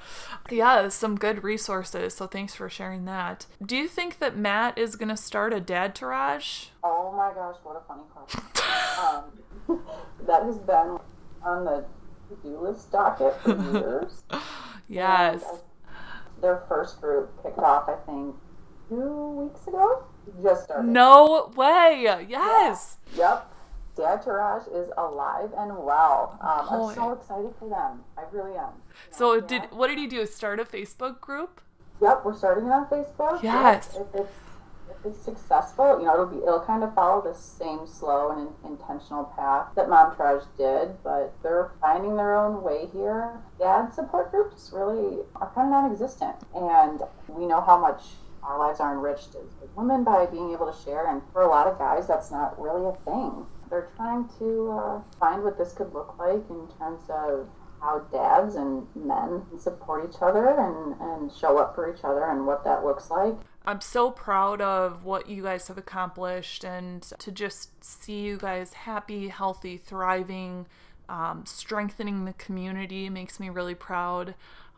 Yeah, 0.50 0.88
some 0.88 1.16
good 1.18 1.44
resources. 1.44 2.14
So 2.16 2.28
thanks 2.28 2.56
for 2.56 2.70
sharing 2.70 3.04
that. 3.06 3.46
Do 3.64 3.76
you 3.76 3.88
think 3.90 4.20
that 4.20 4.38
Matt 4.38 4.78
is 4.78 4.96
going 4.96 5.10
to 5.10 5.18
start 5.18 5.54
a 5.54 5.60
dad 5.60 5.94
tourage? 5.96 6.72
Oh 6.84 7.14
my 7.16 7.32
gosh, 7.34 7.58
what 7.64 7.76
a 7.76 7.82
funny 7.88 8.04
question. 8.14 8.42
um, 9.68 9.82
that 10.28 10.44
has 10.44 10.58
been 10.60 10.98
on 11.44 11.66
the 11.66 11.86
to-do 12.30 12.58
list 12.58 12.92
docket 12.92 13.36
for 13.44 13.50
years. 13.74 14.24
Yes. 14.88 15.44
I- 15.46 15.58
their 16.42 16.64
first 16.68 17.00
group 17.00 17.30
kicked 17.44 17.60
off, 17.60 17.88
I 17.88 17.96
think, 18.06 18.36
two 18.90 19.28
weeks 19.44 19.68
ago. 19.68 20.06
Just 20.44 20.64
started. 20.66 20.88
No 20.88 21.52
way. 21.56 22.02
Yes. 22.28 22.98
Yep. 23.16 23.48
Dad 23.98 24.22
Tourage 24.24 24.68
is 24.74 24.90
alive 24.98 25.50
and 25.58 25.78
well. 25.84 26.38
Um. 26.42 26.68
I'm 26.90 26.96
so 26.96 27.12
excited 27.14 27.54
for 27.60 27.68
them. 27.70 28.04
I 28.18 28.24
really 28.32 28.56
am. 28.58 28.70
So 29.10 29.34
Yeah. 29.34 29.42
did 29.48 29.62
what 29.72 29.88
did 29.88 29.98
he 29.98 30.08
do? 30.08 30.26
Start 30.26 30.60
a 30.60 30.66
Facebook 30.66 31.20
group? 31.20 31.62
Yep, 32.02 32.26
we're 32.26 32.36
starting 32.36 32.66
it 32.66 32.72
on 32.72 32.86
Facebook. 32.88 33.44
Yes. 33.44 33.96
If 33.96 34.16
it's 34.16 34.32
if 34.90 35.06
it's 35.06 35.22
successful, 35.24 36.00
you 36.00 36.06
know, 36.06 36.14
it'll 36.14 36.26
be 36.28 36.38
it'll 36.38 36.62
kind 36.62 36.84
of 36.84 36.94
follow 36.96 37.22
the 37.22 37.34
same 37.38 37.86
slow 37.86 38.32
and 38.32 38.50
in, 38.66 38.72
intentional 38.72 39.26
path 39.26 39.68
that 39.76 39.88
Momtourage 39.88 40.46
did, 40.58 41.04
but 41.04 41.34
they're 41.44 41.72
finding 41.82 42.16
their 42.16 42.36
own 42.36 42.64
way 42.64 42.88
here. 42.94 43.40
Dad 43.60 43.94
support 43.94 44.32
groups 44.32 44.72
really 44.74 45.20
are 45.36 45.52
kind 45.54 45.68
of 45.68 45.72
non-existent, 45.84 46.36
and 46.56 47.02
we 47.28 47.46
know 47.46 47.62
how 47.62 47.78
much 47.78 48.02
our 48.44 48.60
lives 48.60 48.80
are 48.80 48.94
enriched 48.94 49.36
as, 49.36 49.50
women 49.76 50.04
by 50.04 50.26
being 50.26 50.52
able 50.52 50.72
to 50.72 50.84
share. 50.84 51.08
And 51.08 51.22
for 51.32 51.42
a 51.42 51.50
lot 51.50 51.68
of 51.68 51.78
guys, 51.78 52.08
that's 52.08 52.32
not 52.32 52.60
really 52.60 52.86
a 52.86 52.94
thing. 53.06 53.46
They're 53.70 53.90
trying 53.96 54.28
to 54.40 54.72
uh, 54.72 55.02
find 55.20 55.44
what 55.44 55.58
this 55.58 55.74
could 55.74 55.94
look 55.94 56.18
like 56.20 56.44
in 56.50 56.68
terms 56.78 57.04
of 57.10 57.48
how 57.82 58.00
dads 58.12 58.56
and 58.56 58.86
men 58.96 59.44
support 59.58 60.08
each 60.10 60.22
other 60.22 60.48
and, 60.48 60.96
and 61.00 61.32
show 61.32 61.58
up 61.58 61.74
for 61.74 61.94
each 61.94 62.04
other 62.04 62.26
and 62.26 62.46
what 62.46 62.64
that 62.64 62.86
looks 62.86 63.10
like. 63.10 63.36
I'm 63.66 63.82
so 63.82 64.12
proud 64.12 64.62
of 64.62 65.04
what 65.04 65.30
you 65.30 65.44
guys 65.44 65.68
have 65.68 65.78
accomplished 65.78 66.64
and 66.64 67.02
to 67.20 67.32
just 67.32 67.84
see 67.84 68.22
you 68.22 68.38
guys 68.38 68.74
happy, 68.74 69.30
healthy, 69.30 69.78
thriving, 69.78 70.68
um, 71.10 71.44
strengthening 71.46 72.26
the 72.26 72.34
community 72.34 73.10
makes 73.10 73.40
me 73.40 73.50
really 73.50 73.76
proud. 73.76 74.34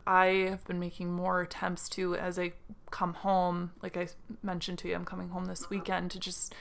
I 0.06 0.26
have 0.50 0.64
been 0.66 0.78
making 0.78 1.12
more 1.12 1.40
attempts 1.40 1.88
to, 1.90 2.14
as 2.16 2.38
I 2.38 2.52
come 2.90 3.14
home, 3.14 3.72
like 3.82 3.96
I 3.96 4.08
mentioned 4.42 4.78
to 4.80 4.88
you, 4.88 4.94
I'm 4.94 5.04
coming 5.04 5.30
home 5.30 5.46
this 5.46 5.62
uh-huh. 5.62 5.68
weekend 5.70 6.10
to 6.12 6.20
just 6.20 6.54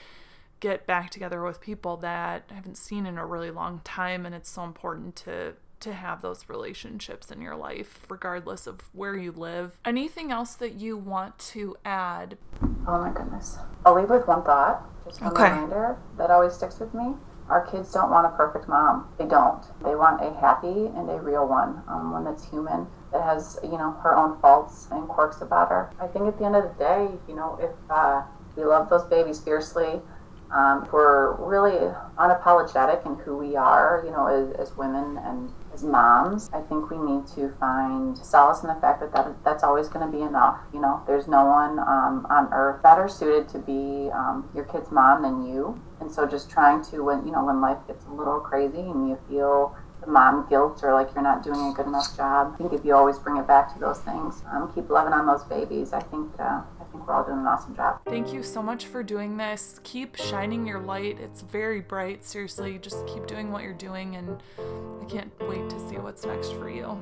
get 0.60 0.88
back 0.88 1.10
together 1.10 1.44
with 1.44 1.60
people 1.60 1.98
that 1.98 2.46
I 2.50 2.54
haven't 2.54 2.78
seen 2.78 3.06
in 3.06 3.18
a 3.18 3.26
really 3.26 3.52
long 3.52 3.82
time. 3.84 4.26
And 4.26 4.34
it's 4.34 4.50
so 4.50 4.64
important 4.64 5.16
to 5.18 5.56
to 5.82 5.94
have 5.94 6.22
those 6.22 6.48
relationships 6.48 7.30
in 7.30 7.42
your 7.42 7.58
life, 7.58 8.06
regardless 8.10 8.68
of 8.68 8.80
where 8.94 9.18
you 9.18 9.34
live. 9.34 9.78
Anything 9.84 10.32
else 10.32 10.56
that 10.56 10.76
you 10.76 10.96
want 10.96 11.38
to 11.38 11.76
add? 11.84 12.38
Oh 12.88 13.00
my 13.00 13.12
goodness. 13.14 13.58
I'll 13.86 13.96
leave 13.96 14.10
with 14.10 14.26
one 14.26 14.44
thought, 14.44 14.82
just 15.04 15.22
a 15.22 15.28
Okay. 15.28 15.44
reminder 15.44 15.98
that 16.18 16.32
always 16.32 16.54
sticks 16.54 16.80
with 16.80 16.94
me. 16.94 17.16
Our 17.50 17.66
kids 17.66 17.92
don't 17.92 18.10
want 18.10 18.26
a 18.26 18.30
perfect 18.30 18.68
mom. 18.68 19.10
They 19.18 19.26
don't. 19.26 19.64
They 19.84 19.96
want 19.96 20.24
a 20.24 20.34
happy 20.40 20.88
and 20.96 21.10
a 21.10 21.20
real 21.20 21.48
one, 21.48 21.84
um, 21.88 22.12
one 22.12 22.24
that's 22.24 22.50
human, 22.50 22.88
that 23.12 23.24
has, 23.24 23.60
you 23.64 23.78
know, 23.78 23.92
her 24.04 24.16
own 24.16 24.40
faults 24.40 24.88
and 24.92 25.08
quirks 25.08 25.42
about 25.42 25.70
her. 25.70 25.92
I 26.00 26.08
think 26.08 26.28
at 26.28 26.38
the 26.38 26.46
end 26.46 26.56
of 26.56 26.64
the 26.64 26.84
day, 26.84 27.10
you 27.28 27.36
know, 27.36 27.60
if 27.62 27.72
uh, 27.90 28.24
we 28.56 28.64
love 28.64 28.90
those 28.90 29.04
babies 29.04 29.42
fiercely, 29.42 30.02
um, 30.52 30.88
we're 30.92 31.34
really 31.36 31.94
unapologetic 32.18 33.06
in 33.06 33.16
who 33.16 33.38
we 33.38 33.56
are, 33.56 34.04
you 34.06 34.12
know, 34.12 34.28
as, 34.28 34.54
as 34.56 34.78
women 34.78 35.18
and 35.18 35.52
as 35.74 35.84
moms, 35.84 36.50
I 36.54 36.62
think 36.62 36.90
we 36.90 36.98
need 36.98 37.28
to 37.36 37.54
find 37.60 38.18
solace 38.18 38.62
in 38.62 38.68
the 38.68 38.76
fact 38.76 39.02
that, 39.02 39.12
that 39.14 39.44
that's 39.44 39.64
always 39.64 39.88
going 39.88 40.06
to 40.06 40.12
be 40.12 40.24
enough. 40.24 40.60
You 40.74 40.82
know, 40.82 41.02
there's 41.08 41.28
no 41.28 41.46
one 41.46 41.80
um, 41.80 42.28
on 42.30 42.50
earth 42.54 42.84
better 42.84 43.08
suited 43.08 43.50
to 43.50 43.60
be 43.60 44.10
um, 44.14 44.50
your 44.54 44.66
kid's 44.66 44.92
mom 44.92 45.24
than 45.24 45.46
you. 45.46 45.82
And 46.00 46.12
so 46.12 46.26
just 46.26 46.50
trying 46.50 46.84
to, 46.86 47.02
when, 47.04 47.26
you 47.26 47.32
know, 47.32 47.46
when 47.46 47.62
life 47.62 47.80
gets 47.88 48.06
a 48.06 48.12
little 48.12 48.40
crazy 48.40 48.80
and 48.80 49.10
you 49.10 49.18
feel 49.30 49.76
the 50.06 50.12
mom 50.12 50.48
guilt 50.50 50.82
or 50.84 50.94
like 50.94 51.10
you're 51.14 51.24
not 51.24 51.44
doing 51.44 51.60
a 51.72 51.74
good 51.74 51.88
enough 51.88 52.16
job, 52.16 52.54
I 52.54 52.58
think 52.58 52.74
if 52.74 52.84
you 52.86 52.96
always 52.96 53.20
bring 53.20 53.38
it 53.38 53.48
back 53.48 53.74
to 53.74 53.80
those 53.80 54.00
things, 54.00 54.42
um, 54.52 54.72
keep 54.74 54.90
loving 54.90 55.14
on 55.14 55.26
those 55.26 55.44
babies, 55.44 55.94
I 55.94 56.00
think, 56.02 56.32
uh, 56.40 56.44
I 56.44 56.84
think 56.92 57.08
we're 57.08 57.14
all 57.14 57.24
doing 57.24 57.40
an 57.40 57.48
awesome 57.48 57.76
job. 57.76 58.00
Thank 58.06 58.34
you 58.34 58.44
so 58.44 58.62
much 58.62 58.86
for 58.86 59.04
doing 59.04 59.38
this. 59.38 59.80
Keep 59.84 60.16
shining 60.16 60.66
your 60.68 60.80
light. 60.80 61.20
It's 61.20 61.42
very 61.42 61.82
bright. 61.82 62.24
Seriously, 62.26 62.78
just 62.80 63.06
keep 63.08 63.26
doing 63.28 63.52
what 63.52 63.64
you're 63.64 63.74
doing, 63.74 64.16
and 64.16 64.42
I 65.02 65.06
can't 65.06 65.32
wait 65.48 65.70
to 65.70 65.80
see 65.90 65.98
what's 65.98 66.26
next 66.26 66.54
for 66.54 66.70
you. 66.70 66.98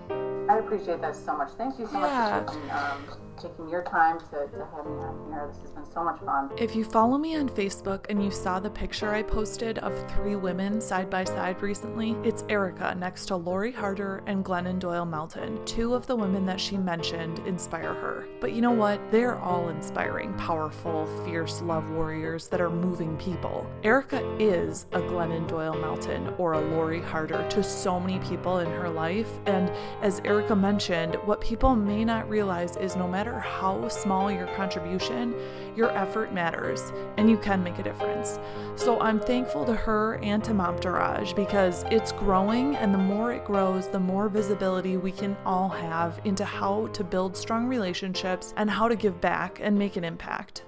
I 0.49 0.57
appreciate 0.57 0.99
that 1.01 1.15
so 1.15 1.37
much. 1.37 1.51
Thank 1.51 1.79
you 1.79 1.87
so 1.87 1.99
Yeah. 1.99 2.41
much 2.45 2.47
for 2.47 2.53
taking, 2.59 2.71
um, 2.71 3.03
taking 3.41 3.69
your 3.69 3.83
time 3.83 4.19
to, 4.19 4.25
to 4.47 4.65
have 4.75 4.85
me 4.85 4.97
on 5.03 5.25
here. 5.31 5.47
This 5.47 5.61
has 5.61 5.71
been 5.71 5.85
so 5.85 6.03
much 6.03 6.19
fun. 6.19 6.49
If 6.57 6.75
you 6.75 6.83
follow 6.83 7.17
me 7.17 7.37
on 7.37 7.47
Facebook 7.47 8.05
and 8.09 8.23
you 8.23 8.31
saw 8.31 8.59
the 8.59 8.69
picture 8.69 9.13
I 9.13 9.23
posted 9.23 9.77
of 9.79 9.93
three 10.11 10.35
women 10.35 10.81
side 10.81 11.09
by 11.09 11.23
side 11.23 11.61
recently, 11.61 12.17
it's 12.23 12.43
Erica 12.49 12.90
next 12.97 13.25
to 13.27 13.35
Lori 13.35 13.71
Harder 13.71 14.23
and 14.25 14.43
Glennon 14.43 14.79
Doyle 14.79 15.05
Melton. 15.05 15.63
Two 15.65 15.93
of 15.93 16.07
the 16.07 16.15
women 16.15 16.45
that 16.45 16.59
she 16.59 16.77
mentioned 16.77 17.39
inspire 17.47 17.93
her. 17.93 18.27
But 18.39 18.53
you 18.53 18.61
know 18.61 18.71
what? 18.71 18.99
They're 19.11 19.39
all 19.39 19.69
inspiring, 19.69 20.33
powerful, 20.35 21.07
fierce 21.25 21.61
love 21.61 21.89
warriors 21.91 22.47
that 22.47 22.61
are 22.61 22.69
moving 22.69 23.17
people. 23.17 23.69
Erica 23.83 24.21
is 24.39 24.85
a 24.91 24.99
Glennon 24.99 25.47
Doyle 25.47 25.75
Melton 25.75 26.33
or 26.37 26.53
a 26.53 26.61
Lori 26.61 27.01
Harder 27.01 27.47
to 27.49 27.63
so 27.63 27.99
many 27.99 28.19
people 28.19 28.59
in 28.59 28.69
her 28.71 28.89
life. 28.89 29.29
And 29.45 29.71
as 30.01 30.19
Erica 30.25 30.55
mentioned, 30.55 31.15
what 31.25 31.41
people 31.41 31.75
may 31.75 32.03
not 32.03 32.29
realize 32.29 32.77
is 32.77 32.95
no 32.95 33.07
matter 33.07 33.39
how 33.39 33.87
small 33.87 34.31
your 34.31 34.47
contribution, 34.55 35.33
your 35.75 35.91
effort 35.91 36.33
matters 36.33 36.91
and 37.17 37.29
you 37.29 37.37
can 37.37 37.63
make 37.63 37.79
a 37.79 37.83
difference. 37.83 38.39
So 38.75 38.99
I'm 38.99 39.19
thankful 39.19 39.65
to 39.65 39.73
her 39.73 40.15
and 40.23 40.43
to 40.43 40.51
Momtourage 40.51 41.35
because 41.35 41.83
it's 41.91 42.11
growing 42.11 42.75
and 42.75 42.93
the 42.93 42.97
more 42.97 43.31
it 43.31 43.45
grows, 43.45 43.87
the 43.87 43.99
more 43.99 44.29
visibility 44.29 44.97
we 44.97 45.11
can 45.11 45.37
all 45.45 45.69
have 45.69 46.19
into 46.25 46.45
how 46.45 46.87
to 46.87 47.03
build 47.03 47.35
strong 47.35 47.67
relationships 47.67 48.53
and 48.57 48.69
how 48.69 48.87
to 48.87 48.95
give 48.95 49.19
back 49.21 49.59
and 49.61 49.77
make 49.77 49.95
an 49.97 50.03
impact. 50.03 50.65